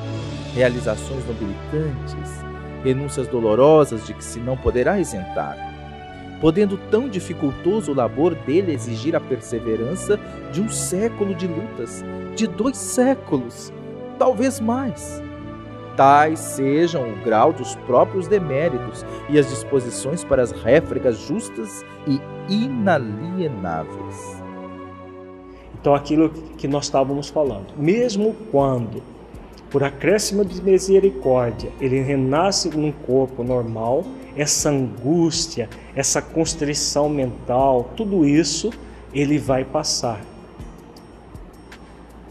realizações 0.54 1.26
nobilitantes, 1.26 2.44
renúncias 2.84 3.28
dolorosas 3.28 4.06
de 4.06 4.14
que 4.14 4.24
se 4.24 4.40
não 4.40 4.58
poderá 4.58 5.00
isentar, 5.00 5.69
podendo 6.40 6.78
tão 6.90 7.10
dificultoso 7.10 7.92
o 7.92 7.96
labor 7.96 8.34
dele 8.34 8.74
exigir 8.74 9.16
a 9.16 9.20
perseverança 9.20 10.20
de 10.52 10.62
um 10.62 10.70
século 10.70 11.36
de 11.36 11.48
lutas, 11.48 12.04
de 12.36 12.48
dois 12.48 12.78
séculos, 12.78 13.74
talvez 14.18 14.60
mais. 14.60 15.22
Tais 15.96 16.40
sejam 16.40 17.12
o 17.12 17.16
grau 17.24 17.52
dos 17.52 17.76
próprios 17.76 18.28
deméritos 18.28 19.06
e 19.30 19.38
as 19.38 19.50
disposições 19.50 20.24
para 20.24 20.42
as 20.42 20.52
réfregas 20.52 21.18
justas 21.20 21.84
e 22.08 22.22
inalienáveis. 22.48 24.42
Então, 25.80 25.94
aquilo 25.94 26.30
que 26.30 26.68
nós 26.68 26.86
estávamos 26.86 27.30
falando, 27.30 27.74
mesmo 27.78 28.34
quando, 28.52 29.02
por 29.70 29.84
acréscimo 29.84 30.44
de 30.44 30.62
misericórdia, 30.62 31.72
ele 31.80 32.02
renasce 32.02 32.70
num 32.70 32.92
corpo 32.92 33.44
normal, 33.44 34.06
essa 34.36 34.70
angústia, 34.70 35.70
essa 35.96 36.22
constrição 36.22 37.10
mental, 37.10 37.92
tudo 37.96 38.26
isso 38.26 38.72
ele 39.14 39.38
vai 39.38 39.66
passar 39.66 40.22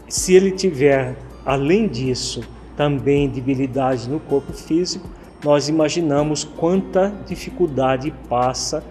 se 0.09 0.33
ele 0.33 0.49
tiver, 0.49 1.15
além 1.45 1.87
disso, 1.87 2.41
também 2.75 3.29
debilidade 3.29 4.09
no 4.09 4.19
corpo 4.19 4.51
físico, 4.51 5.07
nós 5.45 5.69
imaginamos 5.69 6.43
quanta 6.43 7.13
dificuldade 7.27 8.11
passa 8.27 8.83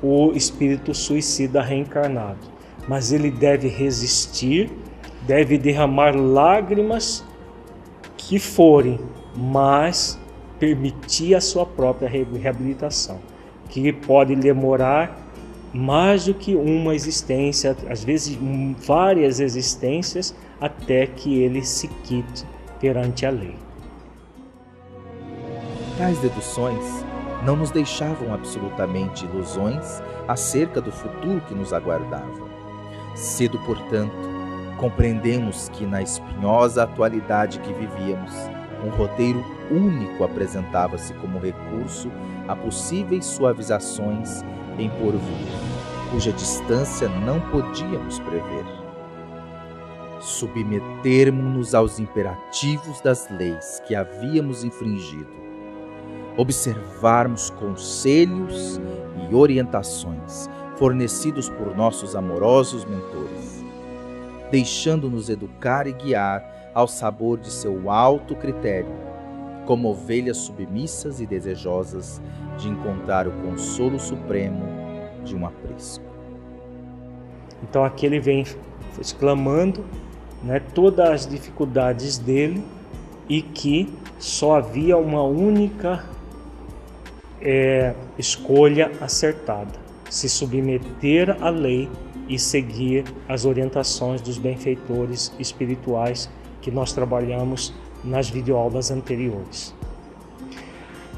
o 0.00 0.30
espírito 0.32 0.94
suicida 0.94 1.60
reencarnado. 1.60 2.38
Mas 2.88 3.12
ele 3.12 3.30
deve 3.30 3.66
resistir, 3.68 4.70
deve 5.26 5.58
derramar 5.58 6.14
lágrimas 6.14 7.24
que 8.30 8.38
forem, 8.38 9.00
mas 9.34 10.16
permitir 10.56 11.34
a 11.34 11.40
sua 11.40 11.66
própria 11.66 12.08
reabilitação, 12.08 13.18
que 13.68 13.92
pode 13.92 14.36
demorar 14.36 15.18
mais 15.74 16.26
do 16.26 16.34
que 16.34 16.54
uma 16.54 16.94
existência, 16.94 17.76
às 17.88 18.04
vezes 18.04 18.38
várias 18.86 19.40
existências, 19.40 20.32
até 20.60 21.08
que 21.08 21.42
ele 21.42 21.64
se 21.64 21.88
quite 21.88 22.46
perante 22.78 23.26
a 23.26 23.30
lei. 23.30 23.56
Tais 25.98 26.16
deduções 26.18 27.04
não 27.44 27.56
nos 27.56 27.72
deixavam 27.72 28.32
absolutamente 28.32 29.24
ilusões 29.24 30.00
acerca 30.28 30.80
do 30.80 30.92
futuro 30.92 31.40
que 31.48 31.54
nos 31.54 31.72
aguardava. 31.72 32.48
Cedo, 33.16 33.58
portanto, 33.66 34.29
compreendemos 34.80 35.68
que 35.68 35.84
na 35.84 36.00
espinhosa 36.00 36.84
atualidade 36.84 37.60
que 37.60 37.72
vivíamos, 37.74 38.32
um 38.82 38.88
roteiro 38.88 39.44
único 39.70 40.24
apresentava-se 40.24 41.12
como 41.14 41.38
recurso 41.38 42.10
a 42.48 42.56
possíveis 42.56 43.26
suavizações 43.26 44.42
em 44.78 44.88
porvir, 44.88 45.46
cuja 46.10 46.32
distância 46.32 47.08
não 47.08 47.38
podíamos 47.50 48.18
prever. 48.20 48.64
Submetermos-nos 50.18 51.74
aos 51.74 51.98
imperativos 51.98 53.02
das 53.02 53.28
leis 53.30 53.82
que 53.86 53.94
havíamos 53.94 54.64
infringido, 54.64 55.28
observarmos 56.38 57.50
conselhos 57.50 58.80
e 59.28 59.34
orientações 59.34 60.48
fornecidos 60.76 61.50
por 61.50 61.76
nossos 61.76 62.16
amorosos 62.16 62.86
mentores, 62.86 63.39
deixando-nos 64.50 65.28
educar 65.28 65.86
e 65.86 65.92
guiar 65.92 66.70
ao 66.74 66.88
sabor 66.88 67.38
de 67.38 67.50
seu 67.50 67.90
alto 67.90 68.34
critério 68.34 69.10
como 69.66 69.88
ovelhas 69.88 70.38
submissas 70.38 71.20
e 71.20 71.26
desejosas 71.26 72.20
de 72.58 72.68
encontrar 72.68 73.28
o 73.28 73.30
consolo 73.30 74.00
supremo 74.00 74.64
de 75.24 75.36
um 75.36 75.46
aprisco. 75.46 76.04
Então 77.62 77.84
aqui 77.84 78.06
ele 78.06 78.18
vem 78.18 78.44
exclamando 78.98 79.84
né, 80.42 80.60
todas 80.74 81.08
as 81.08 81.26
dificuldades 81.26 82.18
dele 82.18 82.64
e 83.28 83.42
que 83.42 83.88
só 84.18 84.56
havia 84.56 84.96
uma 84.96 85.22
única 85.22 86.04
é, 87.40 87.94
escolha 88.18 88.90
acertada: 89.00 89.78
se 90.08 90.28
submeter 90.28 91.36
à 91.40 91.48
lei 91.48 91.88
e 92.30 92.38
seguir 92.38 93.04
as 93.28 93.44
orientações 93.44 94.22
dos 94.22 94.38
benfeitores 94.38 95.32
espirituais 95.38 96.30
que 96.62 96.70
nós 96.70 96.92
trabalhamos 96.92 97.74
nas 98.04 98.30
videoaulas 98.30 98.92
anteriores. 98.92 99.74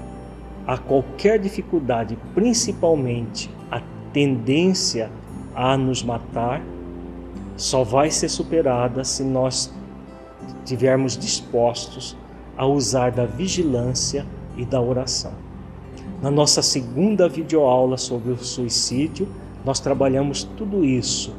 a 0.66 0.77
qualquer 0.77 1.39
dificuldade, 1.39 2.18
principalmente 2.35 3.51
a 3.70 3.81
tendência 4.12 5.11
a 5.55 5.74
nos 5.79 6.03
matar, 6.03 6.61
só 7.57 7.83
vai 7.83 8.11
ser 8.11 8.29
superada 8.29 9.05
se 9.05 9.24
nós 9.24 9.72
estivermos 10.59 11.16
dispostos 11.16 12.14
a 12.59 12.66
usar 12.66 13.11
da 13.11 13.24
vigilância 13.24 14.27
e 14.55 14.66
da 14.66 14.79
oração. 14.79 15.33
Na 16.20 16.31
nossa 16.31 16.61
segunda 16.61 17.27
videoaula 17.27 17.97
sobre 17.97 18.33
o 18.33 18.37
suicídio, 18.37 19.27
nós 19.64 19.81
trabalhamos 19.81 20.45
tudo 20.45 20.85
isso 20.85 21.33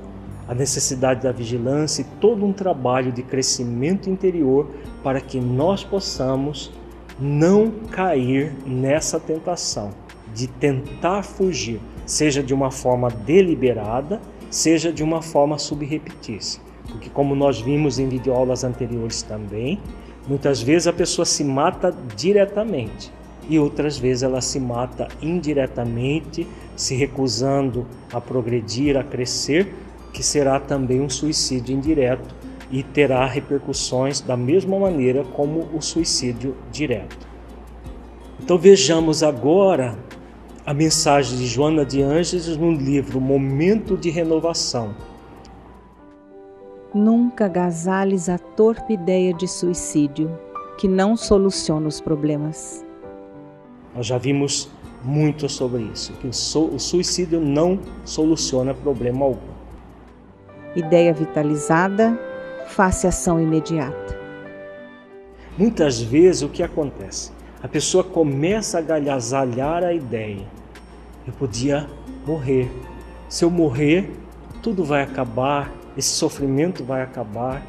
a 0.48 0.56
necessidade 0.56 1.24
da 1.24 1.32
vigilância 1.32 2.02
e 2.02 2.06
todo 2.20 2.46
um 2.46 2.54
trabalho 2.54 3.12
de 3.12 3.22
crescimento 3.22 4.10
interior 4.10 4.68
para 5.04 5.20
que 5.20 5.40
nós 5.40 5.84
possamos 5.84 6.72
não 7.20 7.72
cair 7.92 8.54
nessa 8.66 9.20
tentação 9.20 9.92
de 10.34 10.48
tentar 10.48 11.24
fugir, 11.24 11.80
seja 12.06 12.44
de 12.44 12.54
uma 12.54 12.70
forma 12.70 13.10
deliberada, 13.10 14.22
seja 14.50 14.92
de 14.92 15.04
uma 15.04 15.22
forma 15.22 15.58
subrepetícia. 15.58 16.62
Porque, 16.90 17.10
como 17.10 17.36
nós 17.36 17.60
vimos 17.60 18.00
em 18.00 18.08
videoaulas 18.08 18.64
anteriores 18.64 19.22
também, 19.22 19.80
muitas 20.28 20.62
vezes 20.62 20.88
a 20.88 20.94
pessoa 20.94 21.26
se 21.26 21.44
mata 21.44 21.94
diretamente 22.16 23.12
e 23.50 23.58
outras 23.58 23.98
vezes 23.98 24.24
ela 24.24 24.42
se 24.42 24.60
mata 24.60 25.08
indiretamente, 25.22 26.48
se 26.76 26.96
recusando 26.96 27.86
a 28.12 28.20
progredir, 28.20 28.98
a 28.98 29.04
crescer, 29.04 29.74
que 30.14 30.24
será 30.24 30.60
também 30.60 31.02
um 31.02 31.10
suicídio 31.10 31.76
indireto 31.76 32.36
e 32.72 32.84
terá 32.84 33.26
repercussões 33.26 34.20
da 34.22 34.36
mesma 34.36 34.78
maneira 34.78 35.24
como 35.24 35.68
o 35.74 35.82
suicídio 35.82 36.56
direto. 36.72 37.28
Então 38.40 38.58
vejamos 38.58 39.24
agora 39.24 39.98
a 40.66 40.74
mensagem 40.74 41.38
de 41.38 41.48
Joana 41.48 41.86
de 41.86 42.02
Ângeles 42.02 42.58
no 42.58 42.72
livro 42.72 43.22
Momento 43.22 43.98
de 43.98 44.10
Renovação. 44.10 44.96
Nunca 46.94 47.46
agasalhes 47.46 48.28
a 48.28 48.38
torpe 48.38 48.94
ideia 48.94 49.34
de 49.34 49.48
suicídio, 49.48 50.30
que 50.78 50.88
não 50.88 51.16
soluciona 51.16 51.88
os 51.88 52.02
problemas. 52.02 52.86
Nós 53.96 54.06
já 54.06 54.18
vimos 54.18 54.70
muito 55.04 55.48
sobre 55.48 55.84
isso, 55.84 56.14
que 56.14 56.28
o 56.28 56.80
suicídio 56.80 57.40
não 57.40 57.80
soluciona 58.04 58.74
problema 58.74 59.26
algum 59.26 59.57
ideia 60.78 61.12
vitalizada, 61.12 62.18
faça 62.68 63.08
ação 63.08 63.42
imediata. 63.42 64.16
Muitas 65.58 66.00
vezes 66.00 66.44
o 66.44 66.50
que 66.50 66.62
acontece? 66.62 67.32
A 67.64 67.68
pessoa 67.68 68.04
começa 68.04 68.78
a 68.78 68.82
galhazalhar 68.82 69.84
a 69.84 69.92
ideia. 69.92 70.46
Eu 71.26 71.34
podia 71.34 71.88
morrer. 72.26 72.72
Se 73.28 73.44
eu 73.44 73.50
morrer, 73.50 74.12
tudo 74.62 74.84
vai 74.84 75.02
acabar, 75.02 75.72
esse 75.98 76.10
sofrimento 76.10 76.84
vai 76.84 77.02
acabar. 77.02 77.66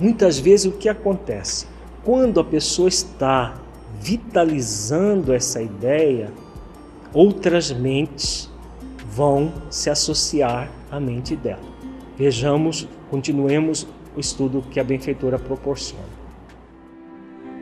Muitas 0.00 0.40
vezes 0.40 0.66
o 0.66 0.72
que 0.72 0.88
acontece? 0.88 1.68
Quando 2.02 2.40
a 2.40 2.44
pessoa 2.44 2.88
está 2.88 3.54
vitalizando 4.00 5.32
essa 5.32 5.62
ideia, 5.62 6.32
outras 7.14 7.70
mentes 7.70 8.50
vão 9.06 9.52
se 9.70 9.88
associar 9.88 10.68
à 10.90 10.98
mente 10.98 11.36
dela. 11.36 11.69
Vejamos, 12.20 12.86
continuemos 13.10 13.86
o 14.14 14.20
estudo 14.20 14.60
que 14.70 14.78
a 14.78 14.84
benfeitora 14.84 15.38
proporciona. 15.38 16.04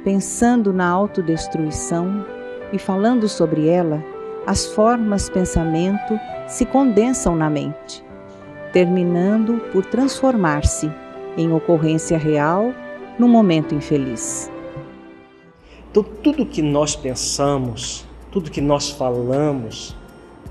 Pensando 0.02 0.72
na 0.72 0.88
autodestruição 0.88 2.26
e 2.72 2.76
falando 2.76 3.28
sobre 3.28 3.68
ela, 3.68 4.04
as 4.44 4.66
formas 4.66 5.30
pensamento 5.30 6.18
se 6.48 6.66
condensam 6.66 7.36
na 7.36 7.48
mente, 7.48 8.04
terminando 8.72 9.60
por 9.70 9.84
transformar-se 9.84 10.90
em 11.36 11.52
ocorrência 11.52 12.18
real 12.18 12.74
no 13.16 13.28
momento 13.28 13.76
infeliz. 13.76 14.50
Então, 15.88 16.02
tudo 16.02 16.44
que 16.44 16.62
nós 16.62 16.96
pensamos, 16.96 18.04
tudo 18.32 18.50
que 18.50 18.60
nós 18.60 18.90
falamos, 18.90 19.94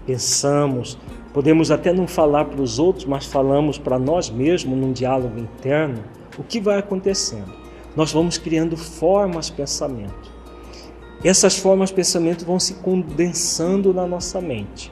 pensamos, 0.06 0.98
Podemos 1.38 1.70
até 1.70 1.94
não 1.94 2.08
falar 2.08 2.46
para 2.46 2.60
os 2.60 2.80
outros, 2.80 3.06
mas 3.06 3.28
falamos 3.28 3.78
para 3.78 4.00
nós 4.00 4.28
mesmos 4.28 4.76
num 4.76 4.92
diálogo 4.92 5.38
interno. 5.38 6.04
O 6.36 6.42
que 6.42 6.60
vai 6.60 6.80
acontecendo? 6.80 7.54
Nós 7.96 8.12
vamos 8.12 8.40
criando 8.40 8.76
formas 8.76 9.46
de 9.46 9.52
pensamento. 9.52 10.32
Essas 11.24 11.56
formas 11.56 11.90
de 11.90 11.96
pensamento 11.96 12.44
vão 12.44 12.60
se 12.60 12.74
condensando 12.74 13.94
na 13.94 14.08
nossa 14.08 14.42
mente. 14.42 14.92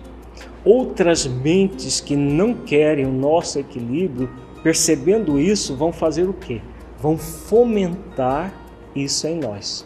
Outras 0.63 1.25
mentes 1.25 1.99
que 1.99 2.15
não 2.15 2.53
querem 2.53 3.07
o 3.07 3.11
nosso 3.11 3.57
equilíbrio 3.57 4.29
percebendo 4.61 5.39
isso, 5.39 5.75
vão 5.75 5.91
fazer 5.91 6.29
o 6.29 6.33
quê? 6.33 6.61
Vão 6.99 7.17
fomentar 7.17 8.53
isso 8.95 9.25
em 9.25 9.39
nós. 9.39 9.83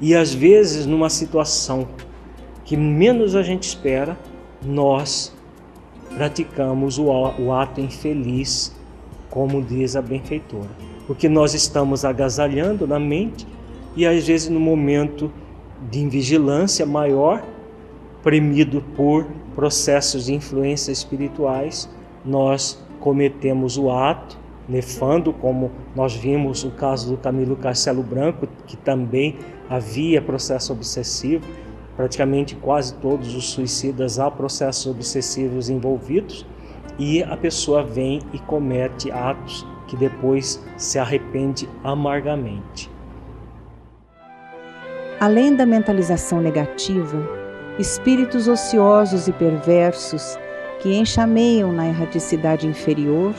E 0.00 0.16
às 0.16 0.34
vezes, 0.34 0.84
numa 0.84 1.08
situação 1.08 1.86
que 2.64 2.76
menos 2.76 3.36
a 3.36 3.42
gente 3.44 3.68
espera, 3.68 4.18
nós 4.66 5.32
praticamos 6.14 6.98
o 6.98 7.52
ato 7.52 7.80
infeliz, 7.80 8.74
como 9.30 9.62
diz 9.62 9.96
a 9.96 10.02
benfeitora. 10.02 10.70
Porque 11.06 11.28
nós 11.28 11.54
estamos 11.54 12.04
agasalhando 12.04 12.86
na 12.86 12.98
mente 12.98 13.46
e 13.96 14.06
às 14.06 14.26
vezes 14.26 14.48
no 14.48 14.60
momento 14.60 15.32
de 15.90 16.00
invigilância 16.00 16.86
maior, 16.86 17.42
premido 18.22 18.82
por 18.94 19.26
processos 19.54 20.26
de 20.26 20.34
influência 20.34 20.92
espirituais, 20.92 21.88
nós 22.24 22.82
cometemos 23.00 23.76
o 23.76 23.90
ato 23.90 24.38
nefando, 24.68 25.32
como 25.32 25.72
nós 25.94 26.14
vimos 26.14 26.62
o 26.62 26.70
caso 26.70 27.10
do 27.10 27.16
Camilo 27.16 27.56
Castelo 27.56 28.02
Branco, 28.02 28.46
que 28.66 28.76
também 28.76 29.36
havia 29.68 30.22
processo 30.22 30.72
obsessivo, 30.72 31.44
praticamente 32.02 32.56
quase 32.56 32.94
todos 32.94 33.32
os 33.32 33.50
suicidas 33.50 34.18
há 34.18 34.28
processos 34.28 34.88
obsessivos 34.88 35.70
envolvidos, 35.70 36.44
e 36.98 37.22
a 37.22 37.36
pessoa 37.36 37.84
vem 37.84 38.20
e 38.32 38.40
comete 38.40 39.08
atos 39.12 39.64
que 39.86 39.96
depois 39.96 40.60
se 40.76 40.98
arrepende 40.98 41.68
amargamente. 41.84 42.90
Além 45.20 45.54
da 45.54 45.64
mentalização 45.64 46.40
negativa, 46.40 47.24
espíritos 47.78 48.48
ociosos 48.48 49.28
e 49.28 49.32
perversos 49.32 50.36
que 50.80 50.92
enxameiam 50.92 51.70
na 51.70 51.86
erraticidade 51.86 52.66
inferior, 52.66 53.32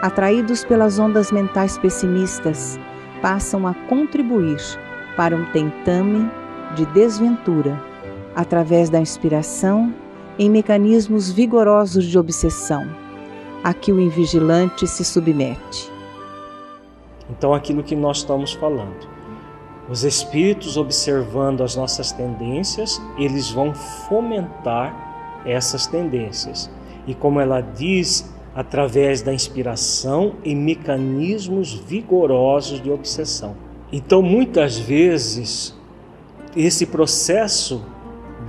atraídos 0.00 0.64
pelas 0.64 0.98
ondas 0.98 1.30
mentais 1.30 1.76
pessimistas, 1.76 2.80
passam 3.20 3.66
a 3.66 3.74
contribuir 3.86 4.56
para 5.14 5.36
um 5.36 5.44
tentame 5.52 6.30
de 6.74 6.86
desventura, 6.86 7.87
através 8.38 8.88
da 8.88 9.00
inspiração 9.00 9.92
em 10.38 10.48
mecanismos 10.48 11.28
vigorosos 11.28 12.04
de 12.04 12.16
obsessão, 12.16 12.88
a 13.64 13.74
que 13.74 13.90
o 13.90 14.00
invigilante 14.00 14.86
se 14.86 15.04
submete. 15.04 15.90
Então, 17.28 17.52
aquilo 17.52 17.82
que 17.82 17.96
nós 17.96 18.18
estamos 18.18 18.52
falando, 18.52 19.08
os 19.90 20.04
espíritos 20.04 20.76
observando 20.76 21.64
as 21.64 21.74
nossas 21.74 22.12
tendências, 22.12 23.02
eles 23.18 23.50
vão 23.50 23.74
fomentar 23.74 25.42
essas 25.44 25.88
tendências. 25.88 26.70
E 27.08 27.16
como 27.16 27.40
ela 27.40 27.60
diz, 27.60 28.32
através 28.54 29.20
da 29.20 29.34
inspiração 29.34 30.34
e 30.44 30.54
mecanismos 30.54 31.74
vigorosos 31.74 32.80
de 32.80 32.88
obsessão. 32.88 33.56
Então, 33.92 34.22
muitas 34.22 34.78
vezes, 34.78 35.76
esse 36.54 36.86
processo 36.86 37.82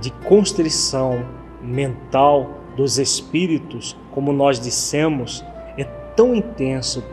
de 0.00 0.10
constrição 0.10 1.24
mental 1.62 2.50
dos 2.76 2.98
espíritos, 2.98 3.96
como 4.10 4.32
nós 4.32 4.58
dissemos, 4.58 5.44
é 5.76 5.84
tão 6.16 6.34
intenso, 6.34 7.04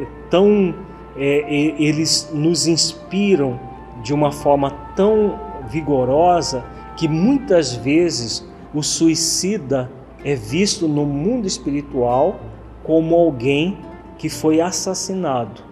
é 0.00 0.06
tão 0.30 0.74
é, 1.16 1.50
eles 1.82 2.30
nos 2.32 2.66
inspiram 2.66 3.58
de 4.02 4.12
uma 4.12 4.30
forma 4.30 4.70
tão 4.94 5.38
vigorosa 5.68 6.64
que 6.96 7.08
muitas 7.08 7.74
vezes 7.74 8.46
o 8.74 8.82
suicida 8.82 9.90
é 10.24 10.34
visto 10.34 10.86
no 10.86 11.04
mundo 11.04 11.46
espiritual 11.46 12.38
como 12.84 13.14
alguém 13.14 13.78
que 14.18 14.28
foi 14.28 14.60
assassinado. 14.60 15.62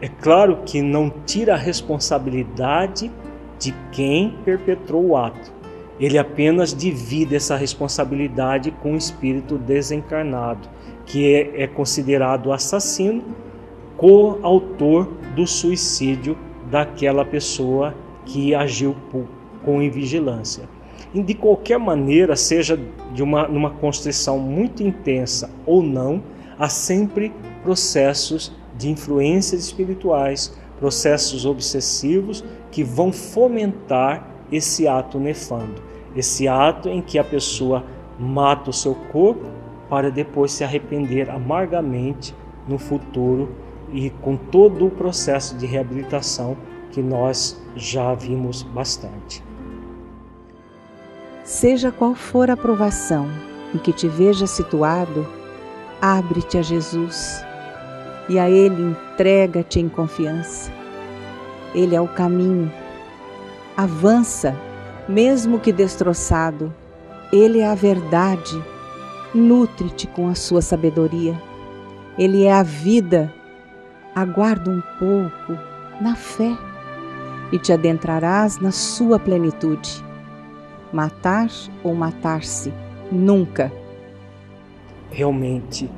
É 0.00 0.08
claro 0.08 0.58
que 0.64 0.82
não 0.82 1.10
tira 1.24 1.54
a 1.54 1.58
responsabilidade 1.58 3.10
de 3.58 3.74
quem 3.90 4.36
perpetrou 4.44 5.06
o 5.06 5.16
ato. 5.16 5.55
Ele 5.98 6.18
apenas 6.18 6.74
divide 6.74 7.34
essa 7.34 7.56
responsabilidade 7.56 8.70
com 8.70 8.92
o 8.92 8.96
espírito 8.96 9.56
desencarnado, 9.56 10.68
que 11.06 11.34
é, 11.34 11.62
é 11.62 11.66
considerado 11.66 12.52
assassino, 12.52 13.22
coautor 13.96 15.08
do 15.34 15.46
suicídio 15.46 16.36
daquela 16.70 17.24
pessoa 17.24 17.94
que 18.26 18.54
agiu 18.54 18.94
com 19.64 19.82
invigilância. 19.82 20.68
E 21.14 21.22
de 21.22 21.34
qualquer 21.34 21.78
maneira, 21.78 22.36
seja 22.36 22.78
de 23.14 23.22
uma 23.22 23.48
numa 23.48 23.70
constrição 23.70 24.38
muito 24.38 24.82
intensa 24.82 25.50
ou 25.64 25.82
não, 25.82 26.22
há 26.58 26.68
sempre 26.68 27.32
processos 27.62 28.52
de 28.76 28.90
influências 28.90 29.62
espirituais, 29.62 30.54
processos 30.78 31.46
obsessivos 31.46 32.44
que 32.70 32.84
vão 32.84 33.12
fomentar 33.12 34.35
esse 34.50 34.86
ato 34.86 35.18
nefando, 35.18 35.82
esse 36.14 36.46
ato 36.48 36.88
em 36.88 37.00
que 37.00 37.18
a 37.18 37.24
pessoa 37.24 37.84
mata 38.18 38.70
o 38.70 38.72
seu 38.72 38.94
corpo 38.94 39.46
para 39.88 40.10
depois 40.10 40.52
se 40.52 40.64
arrepender 40.64 41.30
amargamente 41.30 42.34
no 42.66 42.78
futuro 42.78 43.50
e 43.92 44.10
com 44.10 44.36
todo 44.36 44.86
o 44.86 44.90
processo 44.90 45.56
de 45.56 45.66
reabilitação 45.66 46.56
que 46.90 47.02
nós 47.02 47.60
já 47.76 48.14
vimos 48.14 48.62
bastante. 48.62 49.44
Seja 51.44 51.92
qual 51.92 52.14
for 52.14 52.50
a 52.50 52.56
provação 52.56 53.28
em 53.74 53.78
que 53.78 53.92
te 53.92 54.08
veja 54.08 54.46
situado, 54.46 55.26
abre-te 56.00 56.58
a 56.58 56.62
Jesus 56.62 57.44
e 58.28 58.38
a 58.38 58.50
Ele 58.50 58.82
entrega-te 58.82 59.78
em 59.78 59.88
confiança. 59.88 60.72
Ele 61.74 61.94
é 61.94 62.00
o 62.00 62.08
caminho 62.08 62.72
Avança, 63.76 64.56
mesmo 65.06 65.60
que 65.60 65.70
destroçado. 65.70 66.74
Ele 67.30 67.60
é 67.60 67.66
a 67.66 67.74
verdade. 67.74 68.58
Nutre-te 69.34 70.06
com 70.06 70.28
a 70.28 70.34
sua 70.34 70.62
sabedoria. 70.62 71.38
Ele 72.16 72.44
é 72.44 72.52
a 72.54 72.62
vida. 72.62 73.30
Aguarda 74.14 74.70
um 74.70 74.80
pouco 74.98 75.60
na 76.00 76.16
fé 76.16 76.56
e 77.52 77.58
te 77.58 77.70
adentrarás 77.70 78.58
na 78.58 78.70
sua 78.70 79.18
plenitude. 79.18 80.02
Matar 80.90 81.50
ou 81.84 81.94
matar-se? 81.94 82.72
Nunca. 83.12 83.70
Realmente, 85.10 85.90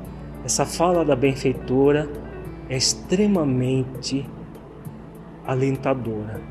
essa 0.43 0.65
fala 0.65 1.05
da 1.05 1.15
benfeitora 1.15 2.09
é 2.67 2.75
extremamente 2.75 4.29
alentadora 5.47 6.48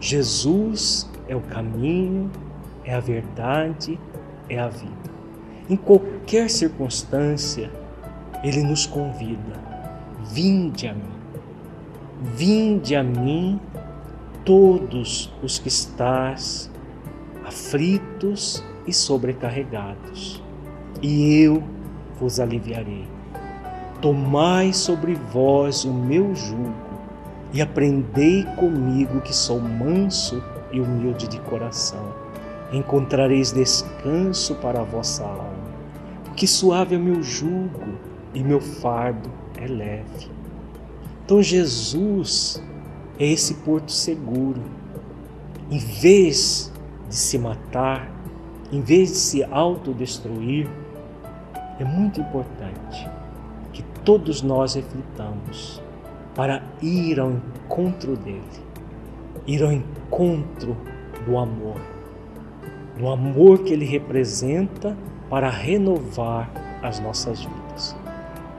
Jesus 0.00 1.08
é 1.26 1.34
o 1.34 1.40
caminho, 1.40 2.30
é 2.84 2.94
a 2.94 3.00
verdade, 3.00 3.98
é 4.48 4.58
a 4.58 4.68
vida. 4.68 5.10
Em 5.68 5.76
qualquer 5.76 6.48
circunstância, 6.48 7.70
Ele 8.42 8.62
nos 8.62 8.86
convida: 8.86 9.60
vinde 10.24 10.86
a 10.86 10.94
mim, 10.94 11.02
vinde 12.22 12.94
a 12.94 13.02
mim, 13.02 13.60
todos 14.44 15.32
os 15.42 15.58
que 15.58 15.68
estás 15.68 16.70
aflitos 17.44 18.64
e 18.86 18.92
sobrecarregados, 18.92 20.42
e 21.02 21.42
eu 21.42 21.62
vos 22.20 22.38
aliviarei. 22.38 23.06
Tomai 24.00 24.72
sobre 24.72 25.14
vós 25.14 25.84
o 25.84 25.92
meu 25.92 26.34
jugo 26.34 26.87
e 27.52 27.62
aprendei 27.62 28.44
comigo 28.56 29.20
que 29.20 29.34
sou 29.34 29.60
manso 29.60 30.42
e 30.72 30.80
humilde 30.80 31.28
de 31.28 31.40
coração. 31.40 32.14
Encontrareis 32.72 33.52
descanso 33.52 34.54
para 34.56 34.80
a 34.80 34.84
vossa 34.84 35.24
alma, 35.24 35.56
porque 36.24 36.46
suave 36.46 36.94
é 36.94 36.98
meu 36.98 37.22
jugo 37.22 37.98
e 38.34 38.42
meu 38.42 38.60
fardo 38.60 39.30
é 39.56 39.66
leve. 39.66 40.30
Então 41.24 41.42
Jesus 41.42 42.62
é 43.18 43.26
esse 43.26 43.54
porto 43.54 43.90
seguro. 43.90 44.60
Em 45.70 45.78
vez 45.78 46.72
de 47.08 47.14
se 47.14 47.38
matar, 47.38 48.10
em 48.70 48.80
vez 48.82 49.10
de 49.10 49.16
se 49.16 49.44
autodestruir, 49.44 50.68
é 51.78 51.84
muito 51.84 52.20
importante 52.20 53.08
que 53.72 53.82
todos 54.04 54.42
nós 54.42 54.74
reflitamos 54.74 55.82
para 56.38 56.62
ir 56.80 57.18
ao 57.18 57.32
encontro 57.32 58.16
dele, 58.16 58.44
ir 59.44 59.60
ao 59.60 59.72
encontro 59.72 60.76
do 61.26 61.36
amor, 61.36 61.80
do 62.96 63.08
amor 63.08 63.64
que 63.64 63.72
ele 63.72 63.84
representa 63.84 64.96
para 65.28 65.50
renovar 65.50 66.48
as 66.80 67.00
nossas 67.00 67.40
vidas, 67.40 67.96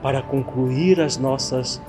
para 0.02 0.22
concluir 0.22 1.00
as 1.00 1.16
nossas 1.16 1.82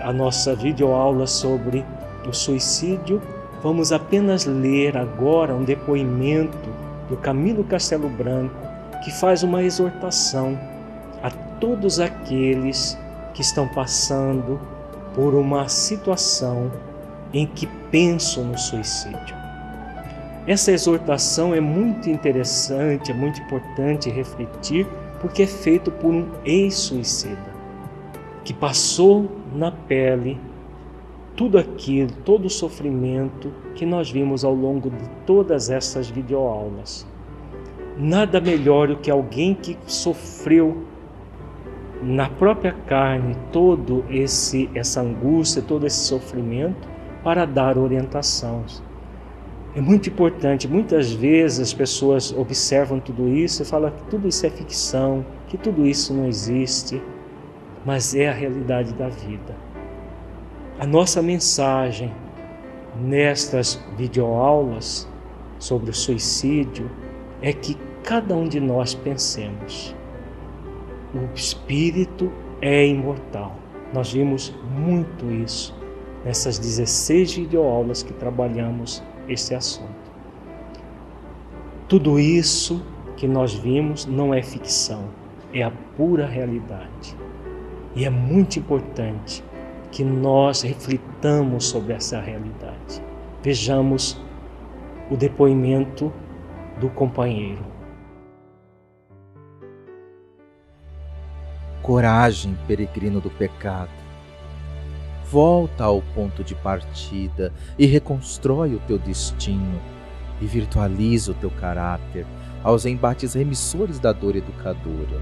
a 0.00 0.12
nossa 0.12 0.54
videoaula 0.54 1.26
sobre 1.26 1.84
o 2.28 2.32
suicídio, 2.32 3.20
vamos 3.60 3.90
apenas 3.90 4.46
ler 4.46 4.96
agora 4.96 5.52
um 5.52 5.64
depoimento 5.64 6.70
do 7.08 7.16
Camilo 7.16 7.64
Castelo 7.64 8.08
Branco 8.08 8.54
que 9.02 9.10
faz 9.10 9.42
uma 9.42 9.64
exortação 9.64 10.56
a 11.20 11.30
todos 11.58 11.98
aqueles 11.98 12.96
que 13.34 13.42
estão 13.42 13.66
passando 13.66 14.60
por 15.14 15.34
uma 15.34 15.68
situação 15.68 16.70
em 17.32 17.46
que 17.46 17.66
pensam 17.90 18.44
no 18.44 18.58
suicídio. 18.58 19.36
Essa 20.46 20.72
exortação 20.72 21.54
é 21.54 21.60
muito 21.60 22.10
interessante, 22.10 23.10
é 23.10 23.14
muito 23.14 23.40
importante 23.40 24.10
refletir, 24.10 24.86
porque 25.20 25.44
é 25.44 25.46
feito 25.46 25.90
por 25.90 26.12
um 26.12 26.28
ex-suicida 26.44 27.54
que 28.44 28.52
passou 28.52 29.30
na 29.54 29.72
pele 29.72 30.38
tudo 31.34 31.58
aquilo, 31.58 32.10
todo 32.24 32.44
o 32.44 32.50
sofrimento 32.50 33.50
que 33.74 33.84
nós 33.84 34.10
vimos 34.10 34.44
ao 34.44 34.54
longo 34.54 34.90
de 34.90 35.08
todas 35.26 35.70
essas 35.70 36.08
videoaulas. 36.08 37.06
Nada 37.96 38.40
melhor 38.40 38.88
do 38.88 38.96
que 38.96 39.10
alguém 39.10 39.54
que 39.54 39.76
sofreu 39.86 40.84
na 42.04 42.28
própria 42.28 42.72
carne 42.86 43.34
todo 43.50 44.04
esse 44.10 44.68
essa 44.74 45.00
angústia, 45.00 45.62
todo 45.62 45.86
esse 45.86 46.00
sofrimento 46.00 46.86
para 47.22 47.46
dar 47.46 47.78
orientações. 47.78 48.82
É 49.74 49.80
muito 49.80 50.08
importante, 50.08 50.68
muitas 50.68 51.10
vezes 51.10 51.60
as 51.60 51.74
pessoas 51.74 52.32
observam 52.32 53.00
tudo 53.00 53.28
isso 53.28 53.62
e 53.62 53.64
falam 53.64 53.90
que 53.90 54.04
tudo 54.04 54.28
isso 54.28 54.46
é 54.46 54.50
ficção, 54.50 55.24
que 55.48 55.56
tudo 55.56 55.86
isso 55.86 56.12
não 56.12 56.26
existe, 56.28 57.02
mas 57.84 58.14
é 58.14 58.28
a 58.28 58.32
realidade 58.32 58.92
da 58.92 59.08
vida. 59.08 59.56
A 60.78 60.86
nossa 60.86 61.22
mensagem 61.22 62.12
nestas 63.00 63.82
videoaulas 63.96 65.08
sobre 65.58 65.90
o 65.90 65.94
suicídio 65.94 66.88
é 67.40 67.52
que 67.52 67.76
cada 68.04 68.36
um 68.36 68.46
de 68.46 68.60
nós 68.60 68.94
pensemos. 68.94 69.96
O 71.14 71.32
espírito 71.34 72.32
é 72.60 72.86
imortal. 72.86 73.56
Nós 73.92 74.12
vimos 74.12 74.52
muito 74.76 75.30
isso 75.30 75.72
nessas 76.24 76.58
16 76.58 77.34
videoaulas 77.34 78.02
que 78.02 78.12
trabalhamos 78.12 79.02
esse 79.28 79.54
assunto. 79.54 79.94
Tudo 81.86 82.18
isso 82.18 82.84
que 83.16 83.28
nós 83.28 83.54
vimos 83.54 84.06
não 84.06 84.34
é 84.34 84.42
ficção, 84.42 85.04
é 85.52 85.62
a 85.62 85.70
pura 85.96 86.26
realidade. 86.26 87.16
E 87.94 88.04
é 88.04 88.10
muito 88.10 88.58
importante 88.58 89.44
que 89.92 90.02
nós 90.02 90.62
reflitamos 90.62 91.66
sobre 91.66 91.92
essa 91.92 92.20
realidade. 92.20 93.00
Vejamos 93.40 94.20
o 95.08 95.16
depoimento 95.16 96.12
do 96.80 96.88
companheiro. 96.88 97.73
Coragem, 101.84 102.56
peregrino 102.66 103.20
do 103.20 103.28
pecado. 103.28 103.90
Volta 105.30 105.84
ao 105.84 106.00
ponto 106.00 106.42
de 106.42 106.54
partida 106.54 107.52
e 107.78 107.84
reconstrói 107.84 108.74
o 108.74 108.80
teu 108.86 108.98
destino 108.98 109.78
e 110.40 110.46
virtualiza 110.46 111.32
o 111.32 111.34
teu 111.34 111.50
caráter 111.50 112.24
aos 112.62 112.86
embates 112.86 113.34
remissores 113.34 113.98
da 113.98 114.12
dor 114.12 114.34
educadora. 114.34 115.20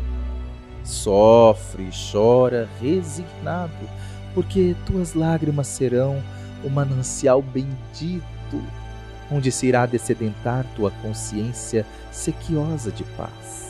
Sofre 0.84 1.90
chora 2.12 2.68
resignado 2.80 3.88
porque 4.32 4.76
tuas 4.86 5.14
lágrimas 5.14 5.66
serão 5.66 6.22
o 6.62 6.70
manancial 6.70 7.42
bendito, 7.42 8.22
onde 9.32 9.50
se 9.50 9.66
irá 9.66 9.84
descedentar 9.84 10.64
tua 10.76 10.92
consciência 11.02 11.84
sequiosa 12.12 12.92
de 12.92 13.02
paz. 13.02 13.61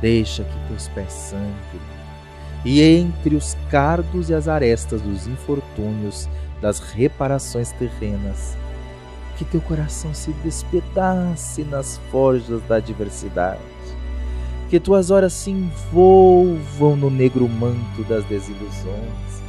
Deixa 0.00 0.44
que 0.44 0.68
teus 0.68 0.88
pés 0.88 1.12
sangrem, 1.12 1.82
e 2.64 2.80
entre 2.82 3.34
os 3.34 3.56
cardos 3.70 4.30
e 4.30 4.34
as 4.34 4.46
arestas 4.46 5.00
dos 5.02 5.26
infortúnios 5.26 6.28
das 6.60 6.78
reparações 6.78 7.72
terrenas, 7.72 8.56
que 9.36 9.44
teu 9.44 9.60
coração 9.60 10.12
se 10.12 10.32
despedace 10.44 11.62
nas 11.64 11.98
forjas 12.10 12.60
da 12.62 12.76
adversidade. 12.76 13.60
Que 14.68 14.78
tuas 14.78 15.10
horas 15.10 15.32
se 15.32 15.50
envolvam 15.50 16.94
no 16.94 17.08
negro 17.08 17.48
manto 17.48 18.04
das 18.08 18.24
desilusões, 18.24 19.42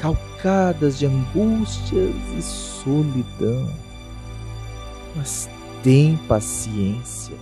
calcadas 0.00 0.98
de 0.98 1.06
angústias 1.06 2.14
e 2.36 2.42
solidão. 2.42 3.70
Mas 5.14 5.48
tem 5.82 6.16
paciência 6.26 7.36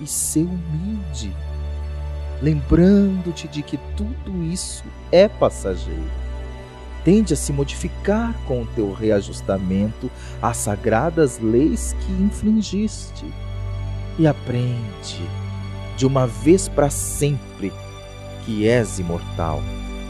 e 0.00 0.06
ser 0.06 0.44
humilde, 0.44 1.34
lembrando-te 2.42 3.48
de 3.48 3.62
que 3.62 3.78
tudo 3.96 4.42
isso 4.44 4.84
é 5.10 5.28
passageiro. 5.28 6.10
Tende 7.04 7.32
a 7.34 7.36
se 7.36 7.52
modificar 7.52 8.34
com 8.46 8.62
o 8.62 8.66
teu 8.66 8.92
reajustamento 8.92 10.10
às 10.42 10.56
sagradas 10.58 11.38
leis 11.38 11.94
que 12.00 12.12
infringiste 12.12 13.26
e 14.18 14.26
aprende 14.26 15.22
de 15.96 16.06
uma 16.06 16.26
vez 16.26 16.68
para 16.68 16.90
sempre 16.90 17.72
que 18.44 18.68
és 18.68 18.98
imortal 18.98 19.62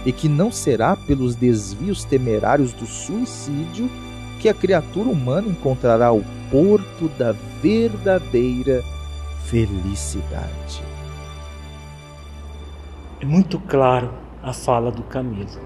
e 0.05 0.13
que 0.13 0.29
não 0.29 0.51
será 0.51 0.97
pelos 0.97 1.35
desvios 1.35 2.05
temerários 2.05 2.73
do 2.73 2.87
suicídio 2.87 3.91
que 4.41 4.49
a 4.49 4.55
criatura 4.55 5.09
humana 5.09 5.49
encontrará 5.49 6.13
o 6.13 6.25
porto 6.51 7.09
da 7.19 7.33
verdadeira 7.61 8.83
felicidade. 9.47 10.88
É 13.21 13.25
muito 13.25 13.59
claro 13.59 14.15
a 14.41 14.53
fala 14.53 14.93
do 14.93 15.03
Camilo. 15.03 15.61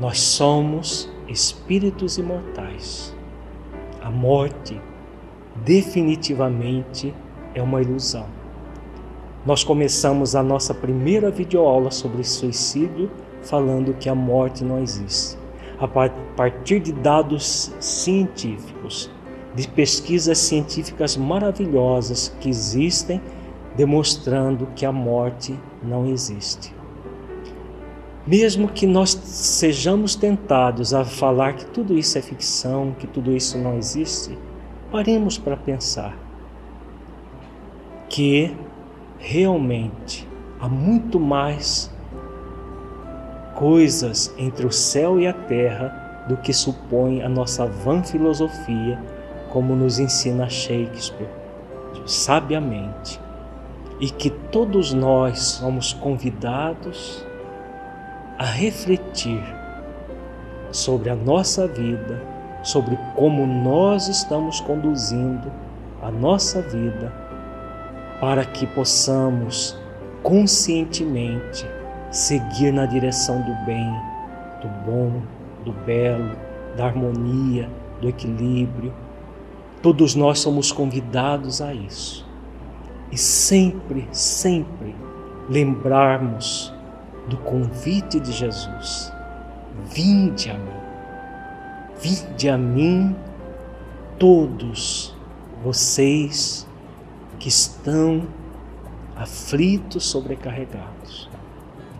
Nós 0.00 0.18
somos 0.18 1.12
espíritos 1.28 2.16
imortais. 2.16 3.14
A 4.00 4.10
morte 4.10 4.80
definitivamente 5.56 7.14
é 7.54 7.62
uma 7.62 7.82
ilusão. 7.82 8.24
Nós 9.44 9.62
começamos 9.62 10.34
a 10.34 10.42
nossa 10.42 10.72
primeira 10.72 11.30
videoaula 11.30 11.90
sobre 11.90 12.24
suicídio 12.24 13.10
falando 13.42 13.92
que 13.92 14.08
a 14.08 14.14
morte 14.14 14.64
não 14.64 14.82
existe. 14.82 15.36
A 15.78 15.86
partir 15.86 16.80
de 16.80 16.92
dados 16.92 17.74
científicos, 17.78 19.10
de 19.54 19.68
pesquisas 19.68 20.38
científicas 20.38 21.14
maravilhosas 21.14 22.34
que 22.40 22.48
existem 22.48 23.20
demonstrando 23.78 24.66
que 24.74 24.84
a 24.84 24.90
morte 24.90 25.56
não 25.80 26.04
existe. 26.04 26.74
Mesmo 28.26 28.66
que 28.66 28.88
nós 28.88 29.10
sejamos 29.10 30.16
tentados 30.16 30.92
a 30.92 31.04
falar 31.04 31.52
que 31.52 31.64
tudo 31.66 31.96
isso 31.96 32.18
é 32.18 32.20
ficção, 32.20 32.92
que 32.98 33.06
tudo 33.06 33.30
isso 33.30 33.56
não 33.56 33.78
existe, 33.78 34.36
paremos 34.90 35.38
para 35.38 35.56
pensar 35.56 36.18
que 38.08 38.52
realmente 39.16 40.28
há 40.58 40.68
muito 40.68 41.20
mais 41.20 41.88
coisas 43.54 44.34
entre 44.36 44.66
o 44.66 44.72
céu 44.72 45.20
e 45.20 45.26
a 45.28 45.32
terra 45.32 46.24
do 46.28 46.36
que 46.36 46.52
supõe 46.52 47.22
a 47.22 47.28
nossa 47.28 47.64
vã 47.64 48.02
filosofia, 48.02 49.00
como 49.50 49.76
nos 49.76 50.00
ensina 50.00 50.48
Shakespeare, 50.48 51.30
sabiamente, 52.04 53.20
e 54.00 54.10
que 54.10 54.30
todos 54.30 54.92
nós 54.92 55.40
somos 55.40 55.92
convidados 55.92 57.26
a 58.38 58.44
refletir 58.44 59.42
sobre 60.70 61.10
a 61.10 61.16
nossa 61.16 61.66
vida, 61.66 62.22
sobre 62.62 62.96
como 63.16 63.46
nós 63.46 64.08
estamos 64.08 64.60
conduzindo 64.60 65.50
a 66.02 66.10
nossa 66.10 66.62
vida 66.62 67.12
para 68.20 68.44
que 68.44 68.66
possamos 68.66 69.76
conscientemente 70.22 71.66
seguir 72.10 72.72
na 72.72 72.86
direção 72.86 73.40
do 73.42 73.54
bem, 73.64 73.90
do 74.60 74.68
bom, 74.84 75.22
do 75.64 75.72
belo, 75.72 76.36
da 76.76 76.86
harmonia, 76.86 77.68
do 78.00 78.08
equilíbrio. 78.08 78.92
Todos 79.82 80.14
nós 80.14 80.40
somos 80.40 80.72
convidados 80.72 81.60
a 81.60 81.72
isso. 81.72 82.27
E 83.10 83.16
sempre, 83.16 84.06
sempre 84.12 84.94
lembrarmos 85.48 86.72
do 87.28 87.36
convite 87.38 88.20
de 88.20 88.32
Jesus: 88.32 89.12
Vinde 89.86 90.50
a 90.50 90.54
mim, 90.54 90.80
vinde 92.00 92.48
a 92.48 92.58
mim, 92.58 93.16
todos 94.18 95.16
vocês 95.62 96.66
que 97.38 97.48
estão 97.48 98.26
aflitos, 99.16 100.04
sobrecarregados. 100.04 101.28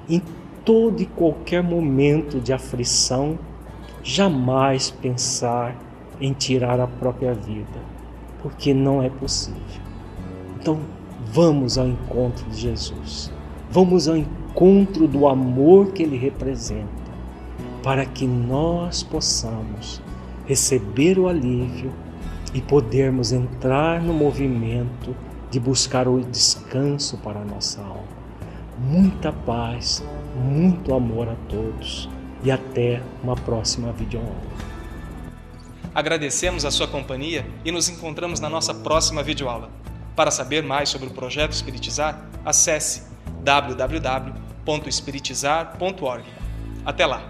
Em 0.08 0.22
todo 0.64 1.00
e 1.00 1.06
qualquer 1.06 1.62
momento 1.62 2.40
de 2.40 2.52
aflição, 2.52 3.38
jamais 4.02 4.90
pensar 4.90 5.76
em 6.20 6.32
tirar 6.32 6.80
a 6.80 6.86
própria 6.86 7.34
vida, 7.34 7.80
porque 8.42 8.72
não 8.74 9.02
é 9.02 9.08
possível. 9.08 9.82
Então, 10.60 10.80
vamos 11.30 11.76
ao 11.78 11.86
encontro 11.86 12.48
de 12.50 12.58
Jesus. 12.58 13.30
Vamos 13.70 14.08
ao 14.08 14.16
encontro 14.16 15.06
do 15.06 15.26
amor 15.26 15.92
que 15.92 16.02
ele 16.02 16.16
representa, 16.16 16.88
para 17.82 18.04
que 18.06 18.26
nós 18.26 19.02
possamos 19.02 20.00
receber 20.46 21.18
o 21.18 21.28
alívio 21.28 21.92
e 22.54 22.60
podermos 22.60 23.32
entrar 23.32 24.02
no 24.02 24.14
movimento 24.14 25.14
de 25.50 25.60
buscar 25.60 26.08
o 26.08 26.20
descanso 26.20 27.18
para 27.18 27.40
a 27.40 27.44
nossa 27.44 27.80
alma. 27.82 28.18
Muita 28.78 29.32
paz, 29.32 30.02
muito 30.36 30.94
amor 30.94 31.28
a 31.28 31.34
todos 31.48 32.08
e 32.42 32.50
até 32.50 33.02
uma 33.22 33.34
próxima 33.34 33.92
videoaula. 33.92 34.48
Agradecemos 35.94 36.64
a 36.64 36.70
sua 36.70 36.86
companhia 36.86 37.44
e 37.64 37.72
nos 37.72 37.88
encontramos 37.88 38.40
na 38.40 38.48
nossa 38.48 38.72
próxima 38.72 39.22
videoaula. 39.22 39.77
Para 40.18 40.30
saber 40.32 40.64
mais 40.64 40.88
sobre 40.88 41.06
o 41.06 41.12
projeto 41.12 41.52
Espiritizar, 41.52 42.20
acesse 42.44 43.04
www.espiritizar.org. 43.44 46.24
Até 46.84 47.06
lá! 47.06 47.22